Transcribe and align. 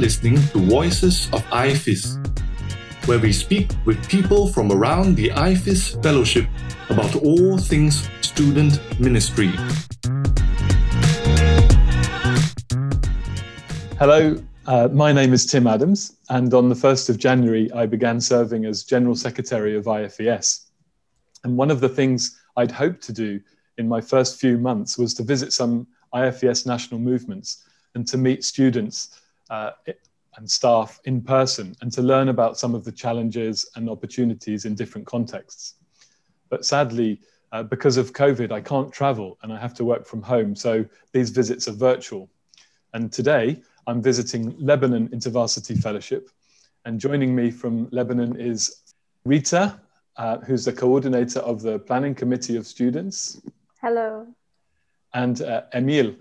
listening 0.00 0.36
to 0.48 0.58
Voices 0.60 1.28
of 1.34 1.44
IFES, 1.52 2.16
where 3.06 3.18
we 3.18 3.34
speak 3.34 3.70
with 3.84 4.08
people 4.08 4.48
from 4.48 4.72
around 4.72 5.14
the 5.14 5.28
IFES 5.28 6.02
Fellowship 6.02 6.46
about 6.88 7.14
all 7.16 7.58
things 7.58 8.08
student 8.22 8.80
ministry. 8.98 9.50
Hello, 13.98 14.42
uh, 14.66 14.88
my 14.90 15.12
name 15.12 15.34
is 15.34 15.44
Tim 15.44 15.66
Adams, 15.66 16.16
and 16.30 16.54
on 16.54 16.70
the 16.70 16.74
1st 16.74 17.10
of 17.10 17.18
January, 17.18 17.70
I 17.72 17.84
began 17.84 18.22
serving 18.22 18.64
as 18.64 18.84
General 18.84 19.14
Secretary 19.14 19.76
of 19.76 19.84
IFES. 19.84 20.70
And 21.44 21.58
one 21.58 21.70
of 21.70 21.80
the 21.80 21.90
things 21.90 22.40
I'd 22.56 22.72
hoped 22.72 23.02
to 23.02 23.12
do 23.12 23.38
in 23.76 23.86
my 23.86 24.00
first 24.00 24.40
few 24.40 24.56
months 24.56 24.96
was 24.96 25.12
to 25.14 25.22
visit 25.22 25.52
some 25.52 25.86
IFES 26.14 26.66
national 26.66 27.00
movements 27.00 27.66
and 27.94 28.06
to 28.08 28.16
meet 28.16 28.44
students 28.44 29.19
uh, 29.50 29.72
and 30.36 30.50
staff 30.50 31.00
in 31.04 31.20
person 31.20 31.74
and 31.80 31.92
to 31.92 32.02
learn 32.02 32.28
about 32.28 32.56
some 32.56 32.74
of 32.74 32.84
the 32.84 32.92
challenges 32.92 33.68
and 33.74 33.90
opportunities 33.90 34.64
in 34.64 34.74
different 34.74 35.06
contexts. 35.06 35.74
But 36.48 36.64
sadly, 36.64 37.20
uh, 37.52 37.64
because 37.64 37.96
of 37.96 38.12
COVID, 38.12 38.52
I 38.52 38.60
can't 38.60 38.92
travel 38.92 39.38
and 39.42 39.52
I 39.52 39.58
have 39.58 39.74
to 39.74 39.84
work 39.84 40.06
from 40.06 40.22
home. 40.22 40.54
So 40.54 40.84
these 41.12 41.30
visits 41.30 41.68
are 41.68 41.72
virtual. 41.72 42.28
And 42.94 43.12
today, 43.12 43.60
I'm 43.86 44.00
visiting 44.00 44.54
Lebanon 44.58 45.08
InterVarsity 45.08 45.82
Fellowship. 45.82 46.30
And 46.84 47.00
joining 47.00 47.34
me 47.34 47.50
from 47.50 47.88
Lebanon 47.90 48.36
is 48.40 48.94
Rita, 49.24 49.80
uh, 50.16 50.38
who's 50.38 50.64
the 50.64 50.72
coordinator 50.72 51.40
of 51.40 51.60
the 51.60 51.78
Planning 51.80 52.14
Committee 52.14 52.56
of 52.56 52.66
Students. 52.66 53.40
Hello. 53.80 54.26
And 55.12 55.42
uh, 55.42 55.62
Emil, 55.74 56.14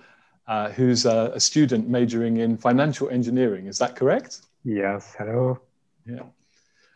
uh, 0.49 0.71
who's 0.71 1.05
a, 1.05 1.31
a, 1.35 1.39
student 1.39 1.87
majoring 1.87 2.37
in 2.37 2.57
financial 2.57 3.07
engineering. 3.09 3.67
Is 3.67 3.77
that 3.77 3.95
correct? 3.95 4.41
Yes, 4.65 5.13
hello. 5.15 5.59
Yeah. 6.07 6.23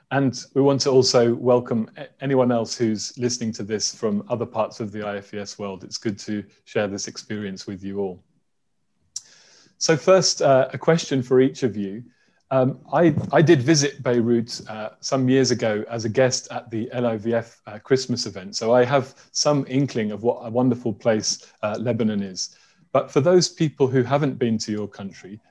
And 0.09 0.43
we 0.55 0.61
want 0.61 0.81
to 0.81 0.89
also 0.89 1.35
welcome 1.35 1.87
anyone 2.19 2.51
else 2.51 2.75
who's 2.75 3.15
listening 3.15 3.51
to 3.53 3.63
this 3.63 3.93
from 3.93 4.23
other 4.27 4.45
parts 4.45 4.79
of 4.79 4.91
the 4.91 4.99
IFES 4.99 5.59
world. 5.59 5.83
It's 5.83 5.99
good 5.99 6.17
to 6.19 6.43
share 6.65 6.87
this 6.87 7.07
experience 7.07 7.67
with 7.67 7.83
you 7.83 7.99
all. 7.99 8.23
So, 9.77 9.97
first, 9.97 10.41
uh, 10.41 10.69
a 10.73 10.77
question 10.77 11.21
for 11.21 11.39
each 11.39 11.61
of 11.61 11.77
you. 11.77 12.03
Um, 12.49 12.79
I, 12.91 13.15
I, 13.31 13.41
did 13.41 13.61
visit 13.61 14.03
Beirut 14.03 14.61
uh, 14.69 14.89
some 14.99 15.27
years 15.27 15.49
ago 15.49 15.83
as 15.89 16.05
a 16.05 16.09
guest 16.09 16.47
at 16.51 16.69
the 16.69 16.87
LIVF 16.93 17.57
uh, 17.65 17.79
Christmas 17.79 18.27
event, 18.27 18.55
so 18.55 18.73
I 18.73 18.85
have 18.85 19.15
some 19.31 19.65
inkling 19.67 20.11
of 20.11 20.21
what 20.21 20.45
a 20.45 20.51
wonderful 20.51 20.93
place 20.93 21.51
uh, 21.63 21.75
Lebanon 21.79 22.21
is. 22.21 22.55
But 22.93 23.11
for 23.11 23.21
those 23.21 23.49
people 23.49 23.87
who 23.87 24.03
haven't 24.03 24.37
been 24.37 24.57
to 24.59 24.71
your 24.71 24.87
country, 24.87 25.41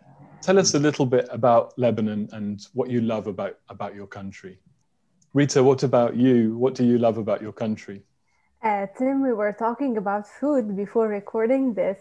tell 0.41 0.59
us 0.59 0.75
a 0.75 0.79
little 0.79 1.07
bit 1.07 1.29
about 1.31 1.77
Lebanon 1.77 2.29
and 2.33 2.65
what 2.73 2.89
you 2.89 3.01
love 3.01 3.27
about, 3.27 3.59
about 3.69 3.95
your 3.95 4.07
country. 4.07 4.61
Rita, 5.35 5.63
what 5.63 5.83
about 5.83 6.17
you? 6.17 6.57
What 6.57 6.75
do 6.75 6.85
you 6.85 6.99
love 6.99 7.19
about 7.19 7.43
your 7.43 7.53
country? 7.53 8.03
Uh, 8.63 8.87
Tim, 8.97 9.23
we 9.23 9.33
were 9.33 9.53
talking 9.53 9.97
about 9.97 10.29
food 10.29 10.77
before 10.77 11.09
recording 11.09 11.75
this. 11.75 11.99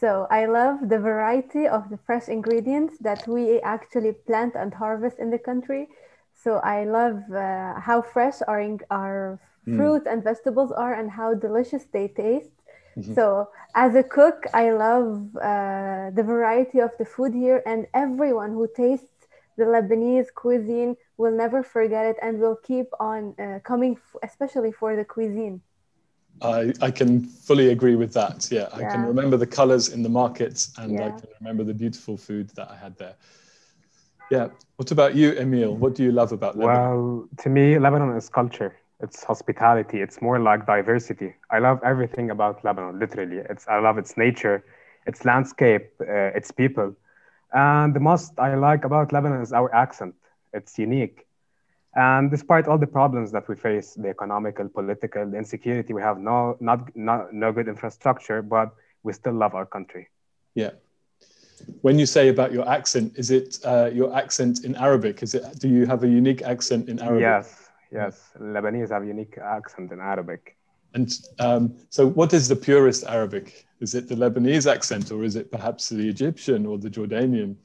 So 0.00 0.26
I 0.30 0.44
love 0.44 0.88
the 0.88 0.98
variety 0.98 1.66
of 1.66 1.88
the 1.88 1.98
fresh 2.04 2.28
ingredients 2.28 2.96
that 3.00 3.26
we 3.26 3.60
actually 3.60 4.12
plant 4.12 4.54
and 4.54 4.74
harvest 4.74 5.18
in 5.18 5.30
the 5.30 5.38
country. 5.38 5.88
So 6.34 6.56
I 6.58 6.84
love 6.84 7.22
uh, 7.32 7.80
how 7.80 8.02
fresh 8.02 8.42
our, 8.46 8.60
our 8.90 9.40
mm. 9.66 9.76
fruits 9.76 10.06
and 10.06 10.22
vegetables 10.22 10.72
are 10.72 10.92
and 10.92 11.10
how 11.10 11.32
delicious 11.32 11.84
they 11.90 12.08
taste. 12.08 12.50
Mm-hmm. 12.96 13.14
So, 13.14 13.48
as 13.74 13.94
a 13.94 14.02
cook, 14.02 14.44
I 14.54 14.70
love 14.70 15.34
uh, 15.36 16.10
the 16.10 16.22
variety 16.22 16.80
of 16.80 16.90
the 16.98 17.04
food 17.04 17.34
here, 17.34 17.62
and 17.66 17.86
everyone 17.94 18.52
who 18.52 18.68
tastes 18.74 19.26
the 19.56 19.64
Lebanese 19.64 20.32
cuisine 20.34 20.96
will 21.16 21.32
never 21.32 21.62
forget 21.62 22.06
it 22.06 22.16
and 22.22 22.40
will 22.40 22.56
keep 22.56 22.86
on 23.00 23.34
uh, 23.38 23.58
coming, 23.64 23.92
f- 23.96 24.16
especially 24.22 24.72
for 24.72 24.96
the 24.96 25.04
cuisine. 25.04 25.60
I, 26.42 26.72
I 26.80 26.90
can 26.90 27.20
fully 27.20 27.70
agree 27.70 27.94
with 27.94 28.12
that. 28.14 28.48
Yeah, 28.50 28.68
I 28.72 28.80
yeah. 28.80 28.90
can 28.90 29.06
remember 29.06 29.36
the 29.36 29.46
colors 29.46 29.88
in 29.88 30.02
the 30.02 30.08
markets 30.08 30.72
and 30.78 30.92
yeah. 30.92 31.06
I 31.06 31.10
can 31.10 31.28
remember 31.40 31.62
the 31.64 31.74
beautiful 31.74 32.16
food 32.16 32.50
that 32.56 32.70
I 32.70 32.76
had 32.76 32.96
there. 32.98 33.14
Yeah. 34.30 34.48
What 34.76 34.90
about 34.90 35.14
you, 35.14 35.32
Emil? 35.32 35.76
What 35.76 35.94
do 35.94 36.02
you 36.02 36.10
love 36.10 36.32
about 36.32 36.56
Lebanon? 36.56 36.82
Well, 36.82 37.28
to 37.38 37.48
me, 37.48 37.78
Lebanon 37.78 38.16
is 38.16 38.28
culture 38.28 38.74
its 39.04 39.22
hospitality. 39.30 39.98
It's 40.04 40.18
more 40.28 40.38
like 40.48 40.60
diversity. 40.66 41.30
I 41.56 41.58
love 41.66 41.78
everything 41.84 42.26
about 42.30 42.64
Lebanon, 42.64 42.98
literally. 42.98 43.38
It's, 43.50 43.64
I 43.68 43.78
love 43.86 43.96
its 44.02 44.16
nature, 44.16 44.64
its 45.06 45.24
landscape, 45.24 45.86
uh, 46.00 46.38
its 46.38 46.50
people. 46.50 46.88
And 47.52 47.94
the 47.94 48.00
most 48.00 48.32
I 48.38 48.54
like 48.68 48.82
about 48.84 49.12
Lebanon 49.12 49.40
is 49.42 49.52
our 49.52 49.72
accent. 49.84 50.14
It's 50.52 50.78
unique. 50.78 51.18
And 51.94 52.30
despite 52.30 52.66
all 52.66 52.78
the 52.78 52.92
problems 52.98 53.30
that 53.32 53.48
we 53.48 53.54
face, 53.54 53.94
the 53.94 54.08
economical, 54.08 54.68
political, 54.68 55.22
the 55.30 55.38
insecurity, 55.38 55.92
we 55.92 56.02
have 56.02 56.18
no, 56.18 56.56
not, 56.60 56.78
not, 56.96 57.32
no 57.32 57.52
good 57.52 57.68
infrastructure, 57.68 58.42
but 58.42 58.74
we 59.04 59.12
still 59.12 59.34
love 59.34 59.54
our 59.54 59.66
country. 59.66 60.08
Yeah. 60.54 60.72
When 61.82 61.98
you 61.98 62.06
say 62.06 62.28
about 62.28 62.52
your 62.52 62.68
accent, 62.68 63.12
is 63.16 63.30
it 63.30 63.58
uh, 63.64 63.90
your 63.92 64.14
accent 64.22 64.64
in 64.64 64.74
Arabic? 64.74 65.22
Is 65.22 65.34
it? 65.34 65.44
Do 65.60 65.68
you 65.68 65.86
have 65.86 66.02
a 66.02 66.08
unique 66.08 66.42
accent 66.42 66.88
in 66.88 66.98
Arabic? 66.98 67.20
Yes, 67.20 67.63
Yes, 67.92 68.30
Lebanese 68.40 68.90
have 68.90 69.04
unique 69.06 69.38
accent 69.38 69.92
in 69.92 70.00
Arabic. 70.00 70.56
And 70.94 71.12
um, 71.40 71.74
so, 71.90 72.06
what 72.06 72.32
is 72.32 72.48
the 72.48 72.56
purest 72.56 73.04
Arabic? 73.04 73.66
Is 73.80 73.94
it 73.94 74.08
the 74.08 74.14
Lebanese 74.14 74.70
accent, 74.70 75.10
or 75.10 75.24
is 75.24 75.36
it 75.36 75.50
perhaps 75.50 75.88
the 75.88 76.08
Egyptian 76.08 76.66
or 76.66 76.78
the 76.78 76.88
Jordanian? 76.88 77.56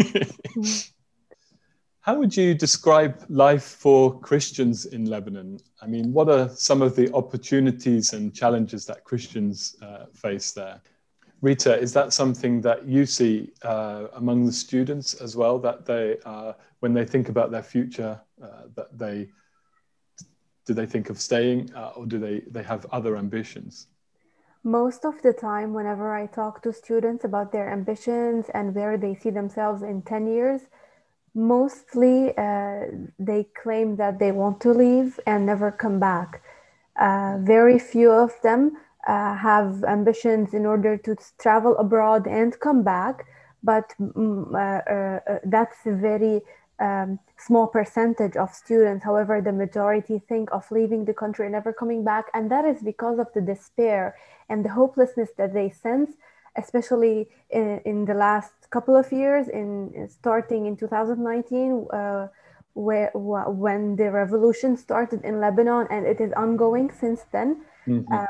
How 2.00 2.18
would 2.18 2.36
you 2.36 2.52
describe 2.52 3.24
life 3.30 3.62
for 3.64 4.20
Christians 4.20 4.84
in 4.84 5.06
Lebanon? 5.06 5.58
I 5.80 5.86
mean, 5.86 6.12
what 6.12 6.28
are 6.28 6.50
some 6.50 6.82
of 6.82 6.94
the 6.96 7.10
opportunities 7.14 8.12
and 8.12 8.34
challenges 8.34 8.84
that 8.86 9.04
Christians 9.04 9.76
uh, 9.80 10.06
face 10.12 10.52
there? 10.52 10.82
Rita, 11.40 11.78
is 11.78 11.94
that 11.94 12.12
something 12.12 12.60
that 12.60 12.86
you 12.86 13.06
see 13.06 13.52
uh, 13.62 14.08
among 14.14 14.44
the 14.44 14.52
students 14.52 15.14
as 15.14 15.34
well? 15.34 15.58
That 15.58 15.86
they, 15.86 16.18
uh, 16.26 16.52
when 16.80 16.92
they 16.92 17.06
think 17.06 17.30
about 17.30 17.50
their 17.50 17.62
future, 17.62 18.20
uh, 18.42 18.62
that 18.74 18.98
they 18.98 19.28
do 20.66 20.74
they 20.74 20.86
think 20.86 21.10
of 21.10 21.20
staying 21.20 21.70
uh, 21.74 21.92
or 21.96 22.06
do 22.06 22.18
they, 22.18 22.40
they 22.50 22.62
have 22.62 22.86
other 22.92 23.16
ambitions? 23.16 23.88
Most 24.62 25.04
of 25.04 25.20
the 25.20 25.34
time, 25.34 25.74
whenever 25.74 26.14
I 26.14 26.26
talk 26.26 26.62
to 26.62 26.72
students 26.72 27.24
about 27.24 27.52
their 27.52 27.70
ambitions 27.70 28.46
and 28.54 28.74
where 28.74 28.96
they 28.96 29.14
see 29.14 29.28
themselves 29.30 29.82
in 29.82 30.00
10 30.02 30.26
years, 30.26 30.62
mostly 31.34 32.36
uh, 32.38 32.86
they 33.18 33.46
claim 33.62 33.96
that 33.96 34.18
they 34.18 34.32
want 34.32 34.60
to 34.62 34.70
leave 34.70 35.20
and 35.26 35.44
never 35.44 35.70
come 35.70 36.00
back. 36.00 36.42
Uh, 36.98 37.38
very 37.40 37.78
few 37.78 38.10
of 38.10 38.32
them 38.42 38.78
uh, 39.06 39.34
have 39.34 39.84
ambitions 39.84 40.54
in 40.54 40.64
order 40.64 40.96
to 40.96 41.16
travel 41.38 41.76
abroad 41.76 42.26
and 42.26 42.58
come 42.60 42.82
back, 42.82 43.26
but 43.62 43.92
mm, 44.00 44.54
uh, 44.54 45.30
uh, 45.30 45.38
that's 45.44 45.76
very 45.84 46.40
um, 46.80 47.18
small 47.38 47.66
percentage 47.66 48.36
of 48.36 48.52
students. 48.52 49.04
However, 49.04 49.40
the 49.40 49.52
majority 49.52 50.20
think 50.28 50.50
of 50.52 50.70
leaving 50.70 51.04
the 51.04 51.14
country 51.14 51.46
and 51.46 51.52
never 51.52 51.72
coming 51.72 52.04
back. 52.04 52.26
And 52.34 52.50
that 52.50 52.64
is 52.64 52.82
because 52.82 53.18
of 53.18 53.28
the 53.34 53.40
despair 53.40 54.16
and 54.48 54.64
the 54.64 54.70
hopelessness 54.70 55.30
that 55.38 55.54
they 55.54 55.70
sense, 55.70 56.12
especially 56.56 57.28
in, 57.50 57.80
in 57.84 58.04
the 58.04 58.14
last 58.14 58.52
couple 58.70 58.96
of 58.96 59.12
years, 59.12 59.48
in 59.48 60.08
starting 60.08 60.66
in 60.66 60.76
2019. 60.76 61.86
Uh, 61.92 62.28
where 62.74 63.10
when 63.14 63.94
the 63.94 64.10
revolution 64.10 64.76
started 64.76 65.24
in 65.24 65.40
Lebanon 65.40 65.86
and 65.90 66.06
it 66.06 66.20
is 66.20 66.32
ongoing 66.32 66.90
since 66.90 67.22
then. 67.30 67.62
Mm-hmm. 67.86 68.12
Uh, 68.12 68.26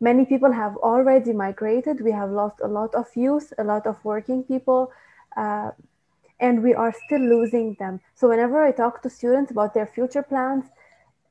many 0.00 0.24
people 0.24 0.50
have 0.50 0.76
already 0.78 1.32
migrated. 1.32 2.00
We 2.00 2.12
have 2.12 2.30
lost 2.30 2.56
a 2.62 2.68
lot 2.68 2.94
of 2.94 3.06
youth, 3.14 3.52
a 3.58 3.64
lot 3.64 3.86
of 3.86 4.02
working 4.02 4.44
people. 4.44 4.90
Uh, 5.36 5.72
and 6.42 6.62
we 6.62 6.74
are 6.74 6.92
still 7.06 7.20
losing 7.20 7.76
them. 7.78 8.00
So 8.14 8.28
whenever 8.28 8.62
I 8.62 8.72
talk 8.72 9.00
to 9.02 9.08
students 9.08 9.52
about 9.52 9.72
their 9.72 9.86
future 9.86 10.24
plans, 10.24 10.64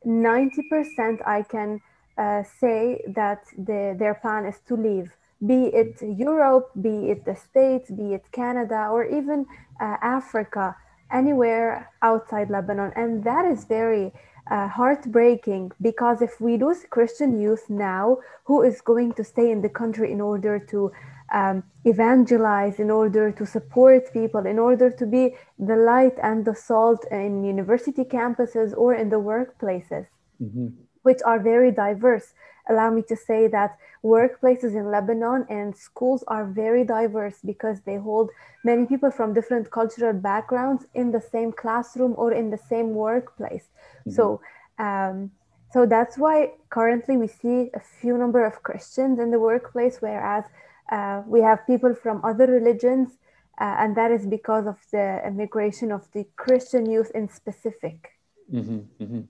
90% 0.06 1.28
I 1.28 1.44
can 1.44 1.82
uh, 2.18 2.44
say 2.44 3.04
that 3.08 3.44
the, 3.58 3.96
their 4.00 4.16
plan 4.16 4.46
is 4.46 4.60
to 4.70 4.76
leave, 4.76 5.12
be 5.46 5.66
it 5.66 6.02
Europe, 6.02 6.72
be 6.82 7.12
it 7.12 7.26
the 7.26 7.36
States, 7.36 7.92
be 7.92 8.14
it 8.14 8.24
Canada, 8.32 8.88
or 8.90 9.04
even 9.04 9.46
uh, 9.80 9.98
Africa, 10.02 10.76
anywhere 11.12 11.90
outside 12.02 12.50
Lebanon. 12.50 12.92
And 12.96 13.24
that 13.26 13.46
is 13.46 13.66
very 13.66 14.14
uh, 14.50 14.68
heartbreaking 14.68 15.72
because 15.82 16.22
if 16.22 16.40
we 16.40 16.58
lose 16.58 16.86
Christian 16.90 17.40
youth 17.40 17.70
now, 17.70 18.18
who 18.46 18.62
is 18.62 18.82
going 18.82 19.14
to 19.14 19.24
stay 19.24 19.52
in 19.52 19.62
the 19.62 19.70
country 19.70 20.12
in 20.12 20.22
order 20.22 20.58
to 20.58 20.92
um, 21.32 21.64
evangelize, 21.86 22.80
in 22.80 22.90
order 22.92 23.32
to 23.32 23.46
support 23.46 24.12
people, 24.14 24.46
in 24.46 24.60
order 24.60 24.90
to 24.92 25.06
be 25.06 25.36
the 25.58 25.76
light 25.76 26.18
and 26.22 26.46
the 26.46 26.56
salt 26.56 27.06
in 27.12 27.44
university 27.44 28.04
campuses 28.04 28.78
or 28.78 28.94
in 28.94 29.10
the 29.10 29.20
workplaces. 29.20 30.08
Mm-hmm. 30.42 30.70
which 31.04 31.20
are 31.26 31.40
very 31.40 31.72
diverse. 31.72 32.34
Allow 32.70 32.92
me 32.92 33.04
to 33.10 33.16
say 33.16 33.48
that 33.48 33.78
workplaces 34.04 34.76
in 34.76 34.92
Lebanon 34.92 35.46
and 35.50 35.76
schools 35.76 36.24
are 36.28 36.46
very 36.46 36.84
diverse 36.84 37.38
because 37.46 37.82
they 37.82 37.98
hold 37.98 38.30
many 38.64 38.86
people 38.86 39.12
from 39.12 39.34
different 39.34 39.72
cultural 39.72 40.14
backgrounds 40.14 40.86
in 40.94 41.12
the 41.12 41.22
same 41.22 41.52
classroom 41.52 42.14
or 42.18 42.32
in 42.32 42.50
the 42.50 42.58
same 42.58 42.94
workplace. 42.94 43.66
Mm-hmm. 43.70 44.12
So, 44.12 44.42
um, 44.80 45.32
so 45.74 45.86
that's 45.86 46.18
why 46.18 46.52
currently 46.70 47.18
we 47.18 47.28
see 47.28 47.70
a 47.74 47.80
few 47.80 48.18
number 48.18 48.46
of 48.46 48.62
Christians 48.64 49.20
in 49.20 49.32
the 49.32 49.40
workplace, 49.40 49.98
whereas 50.00 50.46
uh, 50.92 51.24
we 51.26 51.42
have 51.42 51.66
people 51.66 51.96
from 51.96 52.24
other 52.24 52.48
religions, 52.48 53.18
uh, 53.60 53.76
and 53.80 53.96
that 53.96 54.12
is 54.12 54.26
because 54.26 54.68
of 54.68 54.78
the 54.92 55.22
immigration 55.26 55.92
of 55.92 56.08
the 56.14 56.26
Christian 56.36 56.90
youth 56.90 57.12
in 57.16 57.30
specific. 57.30 58.20
Mm-hmm, 58.52 59.04
mm-hmm. 59.04 59.22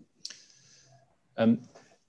Um, 1.37 1.59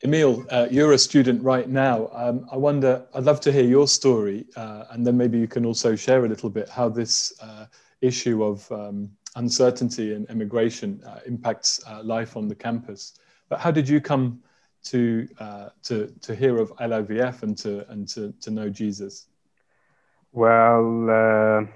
Emil, 0.04 0.44
uh, 0.50 0.66
you're 0.70 0.92
a 0.92 0.98
student 0.98 1.42
right 1.42 1.68
now. 1.68 2.08
Um, 2.12 2.46
I 2.50 2.56
wonder, 2.56 3.06
I'd 3.14 3.24
love 3.24 3.40
to 3.40 3.52
hear 3.52 3.64
your 3.64 3.86
story, 3.86 4.46
uh, 4.56 4.84
and 4.90 5.06
then 5.06 5.16
maybe 5.16 5.38
you 5.38 5.46
can 5.46 5.64
also 5.64 5.94
share 5.94 6.24
a 6.24 6.28
little 6.28 6.50
bit 6.50 6.68
how 6.68 6.88
this 6.88 7.32
uh, 7.40 7.66
issue 8.00 8.42
of 8.42 8.70
um, 8.72 9.10
uncertainty 9.36 10.14
and 10.14 10.28
immigration 10.28 11.02
impacts 11.26 11.80
life 12.02 12.36
on 12.36 12.48
the 12.48 12.54
campus. 12.54 13.14
But 13.48 13.60
how 13.60 13.70
did 13.70 13.88
you 13.88 14.00
come 14.00 14.42
to 14.84 15.28
uh, 15.38 15.68
to 15.84 16.12
to 16.22 16.34
hear 16.34 16.58
of 16.58 16.72
LIVF 16.76 17.42
and 17.42 17.56
to 17.58 17.88
and 17.90 18.08
to, 18.08 18.32
to 18.40 18.50
know 18.50 18.68
Jesus? 18.68 19.26
Well, 20.32 21.68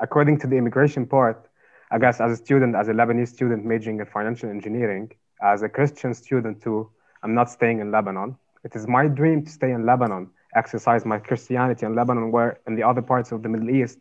according 0.00 0.38
to 0.38 0.46
the 0.46 0.56
immigration 0.56 1.06
part, 1.06 1.46
I 1.90 1.98
guess 1.98 2.20
as 2.20 2.32
a 2.32 2.36
student, 2.36 2.76
as 2.76 2.88
a 2.88 2.92
Lebanese 2.92 3.28
student 3.28 3.64
majoring 3.64 3.98
in 4.00 4.06
financial 4.06 4.48
engineering, 4.48 5.10
as 5.42 5.62
a 5.62 5.68
Christian 5.68 6.14
student 6.14 6.62
too, 6.62 6.88
I'm 7.22 7.34
not 7.34 7.50
staying 7.50 7.80
in 7.80 7.90
Lebanon. 7.90 8.36
It 8.64 8.76
is 8.76 8.86
my 8.86 9.06
dream 9.08 9.44
to 9.44 9.50
stay 9.50 9.72
in 9.72 9.84
Lebanon, 9.86 10.30
exercise 10.54 11.04
my 11.04 11.18
Christianity 11.18 11.86
in 11.86 11.94
Lebanon, 11.94 12.30
where 12.30 12.60
in 12.66 12.76
the 12.76 12.82
other 12.82 13.02
parts 13.02 13.32
of 13.32 13.42
the 13.42 13.48
Middle 13.48 13.70
East, 13.70 13.98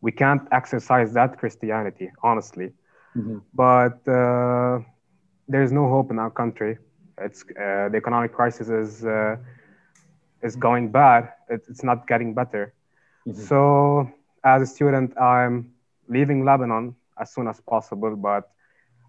we 0.00 0.12
can't 0.12 0.46
exercise 0.52 1.12
that 1.14 1.38
Christianity, 1.38 2.10
honestly. 2.22 2.72
Mm-hmm. 3.16 3.38
But 3.54 4.06
uh, 4.06 4.80
there's 5.48 5.72
no 5.72 5.88
hope 5.88 6.10
in 6.10 6.18
our 6.18 6.30
country. 6.30 6.78
It's 7.18 7.42
uh, 7.42 7.88
the 7.90 7.96
economic 7.96 8.32
crisis 8.32 8.68
is 8.68 9.04
uh, 9.04 9.36
is 10.44 10.54
going 10.54 10.92
bad. 10.92 11.32
It, 11.48 11.62
it's 11.68 11.82
not 11.82 12.06
getting 12.06 12.34
better. 12.34 12.74
Mm-hmm. 13.26 13.42
So 13.42 14.10
as 14.44 14.62
a 14.62 14.66
student, 14.66 15.18
I'm 15.18 15.72
leaving 16.08 16.44
Lebanon 16.44 16.94
as 17.20 17.32
soon 17.32 17.48
as 17.48 17.60
possible, 17.60 18.14
but 18.14 18.50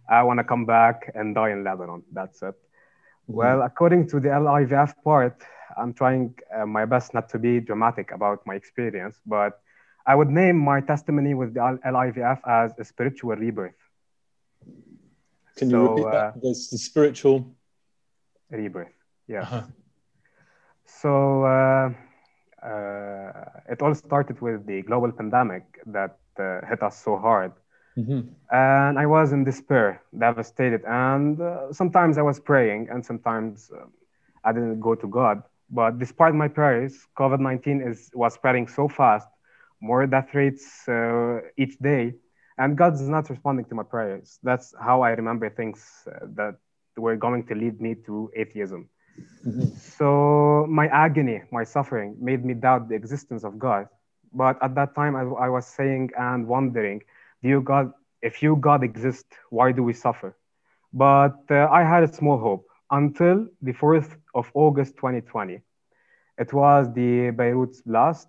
I 0.10 0.24
want 0.24 0.40
to 0.40 0.44
come 0.44 0.66
back 0.66 1.12
and 1.14 1.36
die 1.36 1.52
in 1.52 1.64
Lebanon. 1.64 2.04
That's 2.12 2.42
it. 2.42 2.56
Mm-hmm. 2.56 3.34
Well, 3.34 3.62
according 3.62 4.08
to 4.10 4.20
the 4.20 4.30
LIVF 4.30 4.94
part, 5.04 5.42
I'm 5.78 5.94
trying 5.94 6.36
uh, 6.56 6.66
my 6.66 6.86
best 6.86 7.14
not 7.14 7.28
to 7.30 7.40
be 7.40 7.60
dramatic 7.60 8.12
about 8.12 8.46
my 8.46 8.56
experience, 8.56 9.20
but 9.26 9.60
I 10.08 10.16
would 10.16 10.30
name 10.30 10.58
my 10.58 10.80
testimony 10.82 11.34
with 11.34 11.54
the 11.54 11.60
LIVF 11.86 12.40
as 12.48 12.72
a 12.78 12.86
spiritual 12.86 13.36
rebirth. 13.36 13.74
Can 15.58 15.70
you 15.70 15.76
so, 15.76 15.90
repeat 15.90 16.12
that? 16.12 16.34
Uh, 16.36 16.40
the 16.44 16.54
spiritual 16.54 17.56
rebirth. 18.50 18.94
Yeah. 19.28 19.42
Uh-huh. 19.42 19.64
So 20.86 21.44
uh, 21.44 21.90
uh, 22.66 23.32
it 23.70 23.82
all 23.82 23.96
started 23.96 24.42
with 24.42 24.66
the 24.66 24.82
global 24.84 25.12
pandemic 25.12 25.64
that 25.88 26.18
uh, 26.40 26.66
hit 26.68 26.84
us 26.84 27.02
so 27.04 27.18
hard 27.18 27.54
Mm-hmm. 27.98 28.28
And 28.52 29.00
I 29.00 29.06
was 29.06 29.32
in 29.32 29.44
despair, 29.44 30.02
devastated. 30.18 30.82
And 30.86 31.40
uh, 31.40 31.72
sometimes 31.72 32.18
I 32.18 32.22
was 32.22 32.40
praying, 32.40 32.90
and 32.92 33.06
sometimes 33.06 33.72
uh, 33.74 33.86
I 34.44 34.52
didn't 34.52 34.82
go 34.82 34.96
to 34.96 35.08
God. 35.08 35.44
But 35.70 35.98
despite 35.98 36.36
my 36.36 36.48
prayers, 36.48 37.08
COVID 37.18 37.40
19 37.40 37.82
is, 37.82 38.12
was 38.14 38.34
spreading 38.34 38.68
so 38.68 38.88
fast, 38.88 39.28
more 39.82 40.06
death 40.06 40.34
rates 40.34 40.88
uh, 40.88 41.40
each 41.58 41.78
day. 41.80 42.14
And 42.58 42.78
God 42.78 42.94
is 42.96 43.10
not 43.10 43.30
responding 43.30 43.66
to 43.66 43.76
my 43.76 43.84
prayers. 43.84 44.40
That's 44.44 44.74
how 44.80 45.02
I 45.02 45.12
remember 45.12 45.50
things 45.50 45.84
uh, 46.08 46.26
that 46.36 46.56
were 46.98 47.16
going 47.16 47.46
to 47.48 47.56
lead 47.56 47.82
me 47.82 47.96
to 48.06 48.32
atheism. 48.36 48.90
Mm-hmm. 49.46 49.76
So 49.98 50.66
my 50.70 50.88
agony, 50.88 51.42
my 51.52 51.64
suffering 51.64 52.16
made 52.20 52.44
me 52.44 52.54
doubt 52.54 52.90
the 52.90 52.96
existence 52.96 53.44
of 53.44 53.60
God. 53.60 53.88
But 54.34 54.62
at 54.62 54.76
that 54.76 54.96
time, 54.96 55.16
I, 55.16 55.22
I 55.22 55.50
was 55.50 55.66
saying 55.66 56.12
and 56.18 56.48
wondering, 56.48 57.02
do 57.42 57.50
you 57.50 57.62
God, 57.62 57.94
if 58.22 58.42
you 58.42 58.56
God 58.58 58.84
exists, 58.84 59.30
why 59.50 59.72
do 59.72 59.84
we 59.84 59.94
suffer? 59.94 60.36
But 60.94 61.40
uh, 61.50 61.68
I 61.72 61.84
had 61.84 62.04
a 62.04 62.12
small 62.14 62.38
hope 62.38 62.68
until 62.92 63.48
the 63.62 63.74
4th 63.74 64.16
of 64.34 64.50
August 64.54 64.96
2020. 64.98 65.62
It 66.38 66.54
was 66.54 66.92
the 66.94 67.32
Beirut 67.32 67.76
blast. 67.86 68.28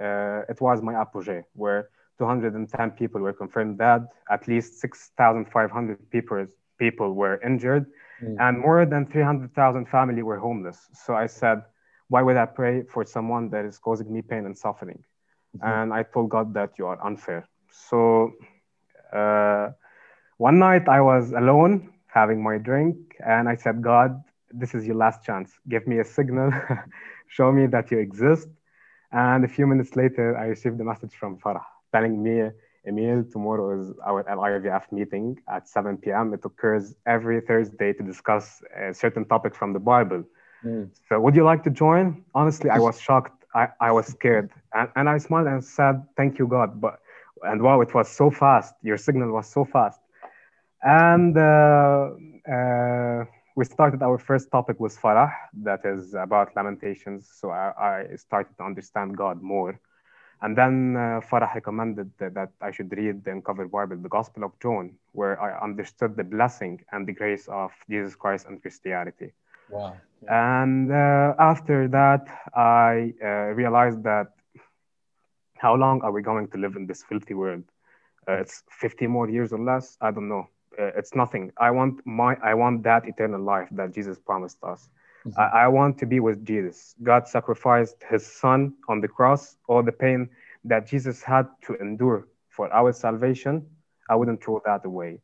Uh, 0.00 0.42
it 0.48 0.60
was 0.60 0.82
my 0.82 0.94
apogee, 0.94 1.42
where 1.54 1.88
210 2.18 2.90
people 2.92 3.20
were 3.20 3.32
confirmed 3.32 3.78
dead, 3.78 4.06
at 4.30 4.46
least 4.46 4.80
6,500 4.80 6.10
people, 6.10 6.46
people 6.78 7.12
were 7.14 7.40
injured, 7.44 7.86
mm. 8.22 8.36
and 8.38 8.58
more 8.58 8.84
than 8.86 9.06
300,000 9.06 9.86
family 9.86 10.22
were 10.22 10.38
homeless. 10.38 10.88
So 10.92 11.14
I 11.14 11.26
said, 11.26 11.62
why 12.08 12.22
would 12.22 12.36
I 12.36 12.46
pray 12.46 12.82
for 12.82 13.04
someone 13.04 13.50
that 13.50 13.64
is 13.64 13.78
causing 13.78 14.12
me 14.12 14.22
pain 14.22 14.46
and 14.46 14.56
suffering? 14.56 15.02
Mm-hmm. 15.56 15.66
And 15.66 15.92
I 15.92 16.02
told 16.02 16.30
God 16.30 16.54
that 16.54 16.72
you 16.78 16.86
are 16.86 16.98
unfair. 17.04 17.48
So 17.70 18.32
uh, 19.12 19.70
one 20.38 20.58
night 20.58 20.88
I 20.88 21.00
was 21.00 21.32
alone 21.32 21.92
having 22.06 22.42
my 22.42 22.58
drink, 22.58 22.96
and 23.24 23.48
I 23.48 23.54
said, 23.54 23.82
God, 23.82 24.22
this 24.50 24.74
is 24.74 24.86
your 24.86 24.96
last 24.96 25.24
chance. 25.24 25.52
Give 25.68 25.86
me 25.86 26.00
a 26.00 26.04
signal, 26.04 26.52
show 27.28 27.52
me 27.52 27.66
that 27.68 27.90
you 27.90 27.98
exist. 27.98 28.48
And 29.12 29.44
a 29.44 29.48
few 29.48 29.66
minutes 29.66 29.94
later, 29.96 30.36
I 30.36 30.44
received 30.44 30.80
a 30.80 30.84
message 30.84 31.14
from 31.14 31.38
Farah 31.38 31.64
telling 31.92 32.22
me, 32.22 32.50
Emil, 32.86 33.24
tomorrow 33.30 33.80
is 33.80 33.92
our 34.04 34.24
LIVF 34.24 34.90
meeting 34.90 35.38
at 35.48 35.68
7 35.68 35.98
p.m. 35.98 36.32
It 36.32 36.44
occurs 36.44 36.94
every 37.06 37.40
Thursday 37.40 37.92
to 37.92 38.02
discuss 38.02 38.62
a 38.76 38.94
certain 38.94 39.24
topic 39.26 39.54
from 39.54 39.72
the 39.72 39.78
Bible. 39.78 40.24
Mm. 40.64 40.88
So, 41.08 41.20
would 41.20 41.36
you 41.36 41.44
like 41.44 41.62
to 41.64 41.70
join? 41.70 42.24
Honestly, 42.34 42.70
I 42.70 42.78
was 42.78 43.00
shocked. 43.00 43.44
I, 43.54 43.68
I 43.80 43.90
was 43.90 44.06
scared. 44.06 44.50
And, 44.72 44.88
and 44.96 45.08
I 45.08 45.18
smiled 45.18 45.48
and 45.48 45.62
said, 45.62 46.04
Thank 46.16 46.38
you, 46.38 46.46
God. 46.46 46.80
But 46.80 47.00
and 47.42 47.62
wow, 47.62 47.80
it 47.80 47.94
was 47.94 48.08
so 48.08 48.30
fast. 48.30 48.74
Your 48.82 48.96
signal 48.96 49.32
was 49.32 49.46
so 49.46 49.64
fast. 49.64 50.00
And 50.82 51.36
uh, 51.36 52.10
uh, 52.50 53.24
we 53.56 53.64
started 53.64 54.02
our 54.02 54.18
first 54.18 54.50
topic 54.50 54.80
with 54.80 54.98
Farah, 54.98 55.32
that 55.62 55.80
is 55.84 56.14
about 56.14 56.54
lamentations. 56.56 57.30
So 57.40 57.50
I, 57.50 58.06
I 58.12 58.16
started 58.16 58.56
to 58.58 58.64
understand 58.64 59.16
God 59.16 59.42
more. 59.42 59.78
And 60.42 60.56
then 60.56 60.96
uh, 60.96 61.20
Farah 61.20 61.54
recommended 61.54 62.10
that, 62.18 62.50
I 62.60 62.70
should 62.70 62.90
read 62.96 63.24
the 63.24 63.32
Uncovered 63.32 63.70
Bible, 63.70 63.96
the 63.96 64.08
Gospel 64.08 64.44
of 64.44 64.52
John, 64.62 64.96
where 65.12 65.40
I 65.40 65.58
understood 65.62 66.16
the 66.16 66.24
blessing 66.24 66.82
and 66.92 67.06
the 67.06 67.12
grace 67.12 67.46
of 67.48 67.72
Jesus 67.90 68.14
Christ 68.14 68.46
and 68.46 68.60
Christianity. 68.60 69.32
Wow. 69.68 69.96
Yeah. 70.22 70.62
And 70.62 70.90
uh, 70.90 71.34
after 71.38 71.88
that, 71.88 72.26
I 72.54 73.12
uh, 73.22 73.54
realized 73.54 74.02
that 74.04 74.28
how 75.58 75.74
long 75.74 76.00
are 76.02 76.12
we 76.12 76.22
going 76.22 76.48
to 76.48 76.58
live 76.58 76.76
in 76.76 76.86
this 76.86 77.02
filthy 77.02 77.34
world? 77.34 77.64
Uh, 78.26 78.34
it's 78.34 78.62
50 78.70 79.06
more 79.06 79.28
years 79.28 79.52
or 79.52 79.58
less. 79.58 79.98
I 80.00 80.10
don't 80.10 80.28
know. 80.28 80.48
Uh, 80.78 80.90
it's 80.96 81.14
nothing. 81.14 81.52
I 81.58 81.70
want 81.70 82.00
my 82.06 82.36
I 82.42 82.54
want 82.54 82.84
that 82.84 83.06
eternal 83.06 83.42
life 83.42 83.68
that 83.72 83.92
Jesus 83.92 84.18
promised 84.18 84.58
us. 84.62 84.88
Mm-hmm. 85.26 85.40
I, 85.40 85.64
I, 85.64 85.68
want 85.68 85.98
to 85.98 86.06
be 86.06 86.18
with 86.20 86.44
Jesus. 86.46 86.94
God 87.02 87.28
sacrificed 87.28 87.96
His 88.08 88.26
Son 88.26 88.74
on 88.88 89.00
the 89.00 89.08
cross. 89.08 89.56
All 89.68 89.82
the 89.82 89.92
pain 89.92 90.30
that 90.64 90.86
Jesus 90.86 91.22
had 91.22 91.46
to 91.66 91.74
endure 91.74 92.26
for 92.48 92.72
our 92.72 92.92
salvation, 92.92 93.66
I 94.08 94.16
wouldn't 94.16 94.42
throw 94.42 94.62
that 94.64 94.84
away. 94.84 95.20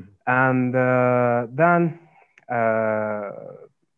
Mm-hmm. 0.00 0.04
And 0.26 0.76
uh, 0.76 1.46
then 1.52 1.98
uh, 2.48 3.30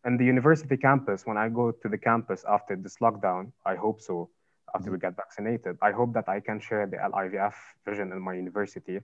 in 0.05 0.17
the 0.17 0.25
university 0.25 0.77
campus, 0.77 1.25
when 1.25 1.37
I 1.37 1.49
go 1.49 1.71
to 1.71 1.89
the 1.89 1.97
campus 1.97 2.43
after 2.47 2.75
this 2.75 2.97
lockdown, 2.97 3.51
I 3.65 3.75
hope 3.75 4.01
so 4.01 4.29
after 4.75 4.91
we 4.91 4.97
get 4.97 5.15
vaccinated. 5.15 5.77
I 5.81 5.91
hope 5.91 6.13
that 6.13 6.27
I 6.27 6.39
can 6.39 6.59
share 6.59 6.85
the 6.85 6.97
LIVF 6.97 7.53
vision 7.85 8.11
in 8.11 8.19
my 8.19 8.33
university. 8.33 8.99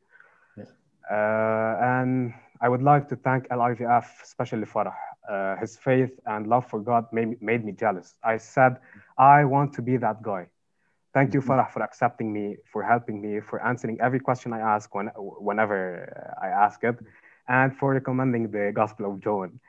Yeah. 0.57 0.65
Uh, 1.09 1.77
and 1.81 2.33
I 2.61 2.69
would 2.69 2.83
like 2.83 3.09
to 3.09 3.15
thank 3.15 3.47
LIVF, 3.49 4.05
especially 4.23 4.65
for 4.65 4.93
uh, 5.29 5.55
his 5.57 5.77
faith 5.77 6.11
and 6.25 6.47
love 6.47 6.67
for 6.67 6.79
God 6.79 7.05
made, 7.11 7.41
made 7.41 7.65
me 7.65 7.71
jealous. 7.71 8.15
I 8.23 8.37
said, 8.37 8.77
I 9.17 9.45
want 9.45 9.73
to 9.73 9.81
be 9.81 9.97
that 9.97 10.21
guy. 10.21 10.47
Thank 11.13 11.33
you, 11.33 11.41
mm-hmm. 11.41 11.51
Farah, 11.51 11.69
for 11.71 11.81
accepting 11.81 12.31
me, 12.31 12.57
for 12.71 12.83
helping 12.83 13.21
me, 13.21 13.39
for 13.41 13.65
answering 13.65 13.99
every 13.99 14.19
question 14.19 14.53
I 14.53 14.59
ask 14.59 14.93
when, 14.93 15.07
whenever 15.17 16.35
I 16.41 16.47
ask 16.47 16.83
it, 16.83 16.97
and 17.47 17.75
for 17.75 17.93
recommending 17.93 18.51
the 18.51 18.71
Gospel 18.73 19.11
of 19.11 19.19
John. 19.19 19.59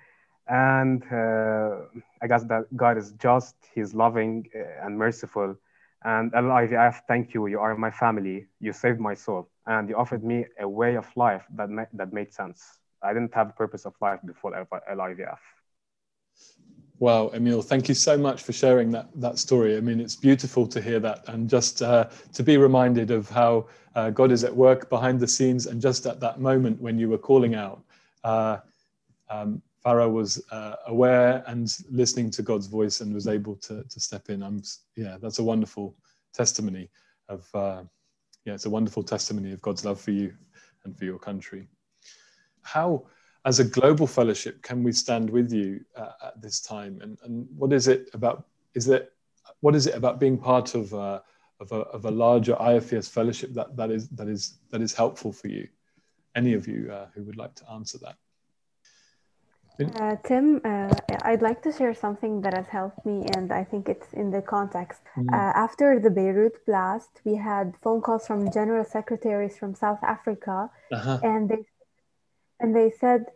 And 0.46 1.02
uh, 1.10 1.86
I 2.22 2.26
guess 2.28 2.44
that 2.44 2.64
God 2.76 2.98
is 2.98 3.12
just, 3.12 3.56
He's 3.74 3.94
loving 3.94 4.46
uh, 4.54 4.86
and 4.86 4.98
merciful, 4.98 5.56
and 6.04 6.32
LIVF, 6.32 7.00
thank 7.06 7.32
you. 7.32 7.46
You 7.46 7.60
are 7.60 7.76
my 7.76 7.90
family. 7.90 8.46
You 8.60 8.72
saved 8.72 8.98
my 8.98 9.14
soul. 9.14 9.48
And 9.66 9.88
you 9.88 9.96
offered 9.96 10.24
me 10.24 10.46
a 10.58 10.68
way 10.68 10.96
of 10.96 11.06
life 11.16 11.44
that, 11.54 11.70
ma- 11.70 11.84
that 11.92 12.12
made 12.12 12.32
sense. 12.32 12.78
I 13.02 13.12
didn't 13.12 13.34
have 13.34 13.50
a 13.50 13.52
purpose 13.52 13.84
of 13.84 13.94
life 14.00 14.20
before 14.24 14.52
LIVF. 14.52 15.38
Wow, 16.98 17.30
Emil, 17.34 17.62
thank 17.62 17.88
you 17.88 17.96
so 17.96 18.16
much 18.16 18.42
for 18.42 18.52
sharing 18.52 18.92
that 18.92 19.08
that 19.16 19.38
story. 19.38 19.76
I 19.76 19.80
mean, 19.80 19.98
it's 19.98 20.14
beautiful 20.14 20.68
to 20.68 20.80
hear 20.80 21.00
that, 21.00 21.28
and 21.28 21.50
just 21.50 21.82
uh, 21.82 22.08
to 22.32 22.42
be 22.44 22.56
reminded 22.58 23.10
of 23.10 23.28
how 23.28 23.66
uh, 23.96 24.10
God 24.10 24.30
is 24.30 24.44
at 24.44 24.54
work 24.54 24.88
behind 24.88 25.18
the 25.18 25.26
scenes, 25.26 25.66
and 25.66 25.80
just 25.80 26.06
at 26.06 26.20
that 26.20 26.40
moment 26.40 26.80
when 26.80 26.98
you 27.00 27.08
were 27.08 27.18
calling 27.18 27.56
out, 27.56 27.82
uh, 28.22 28.58
um, 29.28 29.60
Farah 29.84 30.10
was 30.10 30.40
uh, 30.52 30.76
aware 30.86 31.42
and 31.48 31.76
listening 31.90 32.30
to 32.30 32.42
God's 32.42 32.68
voice 32.68 33.00
and 33.00 33.12
was 33.12 33.26
able 33.26 33.56
to 33.56 33.82
to 33.82 34.00
step 34.00 34.30
in. 34.30 34.42
I'm 34.42 34.62
yeah, 34.94 35.16
that's 35.20 35.40
a 35.40 35.44
wonderful 35.44 35.96
testimony 36.32 36.88
of 37.28 37.48
uh, 37.52 37.82
yeah, 38.44 38.54
it's 38.54 38.66
a 38.66 38.70
wonderful 38.70 39.02
testimony 39.02 39.52
of 39.52 39.60
God's 39.60 39.84
love 39.84 40.00
for 40.00 40.12
you 40.12 40.34
and 40.84 40.96
for 40.96 41.04
your 41.04 41.18
country. 41.18 41.68
How 42.62 43.04
as 43.44 43.58
a 43.58 43.64
global 43.64 44.06
fellowship 44.06 44.62
can 44.62 44.82
we 44.82 44.92
stand 44.92 45.28
with 45.28 45.52
you 45.52 45.84
uh, 45.96 46.12
at 46.26 46.40
this 46.40 46.60
time 46.60 47.00
and, 47.02 47.18
and 47.24 47.46
what 47.56 47.72
is 47.72 47.88
it 47.88 48.08
about 48.14 48.46
is 48.74 48.88
it 48.88 49.12
what 49.60 49.74
is 49.74 49.86
it 49.86 49.94
about 49.94 50.20
being 50.20 50.38
part 50.38 50.74
of, 50.74 50.92
uh, 50.94 51.20
of, 51.60 51.72
a, 51.72 51.80
of 51.96 52.04
a 52.04 52.10
larger 52.10 52.54
IFES 52.54 53.08
fellowship 53.08 53.52
that, 53.54 53.76
that 53.76 53.90
is 53.90 54.08
that 54.10 54.28
is 54.28 54.58
that 54.70 54.80
is 54.80 54.94
helpful 54.94 55.32
for 55.32 55.48
you 55.48 55.68
any 56.34 56.54
of 56.54 56.68
you 56.68 56.90
uh, 56.92 57.06
who 57.14 57.22
would 57.24 57.36
like 57.36 57.54
to 57.56 57.70
answer 57.70 57.98
that 57.98 58.16
uh, 59.80 60.16
Tim, 60.24 60.60
uh, 60.64 60.94
I'd 61.22 61.42
like 61.42 61.62
to 61.62 61.72
share 61.72 61.94
something 61.94 62.42
that 62.42 62.54
has 62.54 62.66
helped 62.66 63.04
me, 63.06 63.24
and 63.34 63.50
I 63.52 63.64
think 63.64 63.88
it's 63.88 64.12
in 64.12 64.30
the 64.30 64.42
context. 64.42 65.00
Mm. 65.16 65.32
Uh, 65.32 65.52
after 65.56 65.98
the 65.98 66.10
Beirut 66.10 66.64
blast, 66.66 67.20
we 67.24 67.36
had 67.36 67.74
phone 67.82 68.02
calls 68.02 68.26
from 68.26 68.52
general 68.52 68.84
secretaries 68.84 69.56
from 69.56 69.74
South 69.74 69.98
Africa, 70.02 70.70
uh-huh. 70.92 71.20
and 71.22 71.48
they 71.48 71.64
and 72.62 72.74
they 72.74 72.90
said, 72.90 73.26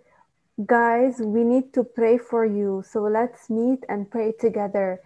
Guys, 0.64 1.20
we 1.20 1.44
need 1.44 1.74
to 1.74 1.84
pray 1.84 2.16
for 2.16 2.46
you. 2.46 2.82
So 2.88 3.02
let's 3.02 3.50
meet 3.50 3.84
and 3.90 4.10
pray 4.10 4.32
together. 4.32 5.02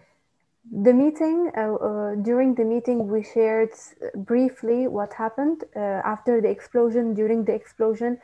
The 0.71 0.93
meeting, 0.93 1.51
uh, 1.57 1.73
uh, 1.73 2.15
during 2.15 2.55
the 2.55 2.63
meeting, 2.63 3.09
we 3.09 3.23
shared 3.23 3.71
briefly 4.15 4.87
what 4.87 5.11
happened 5.11 5.65
uh, 5.75 5.79
after 6.05 6.39
the 6.39 6.49
explosion, 6.49 7.13
during 7.13 7.43
the 7.43 7.53
explosion, 7.53 8.19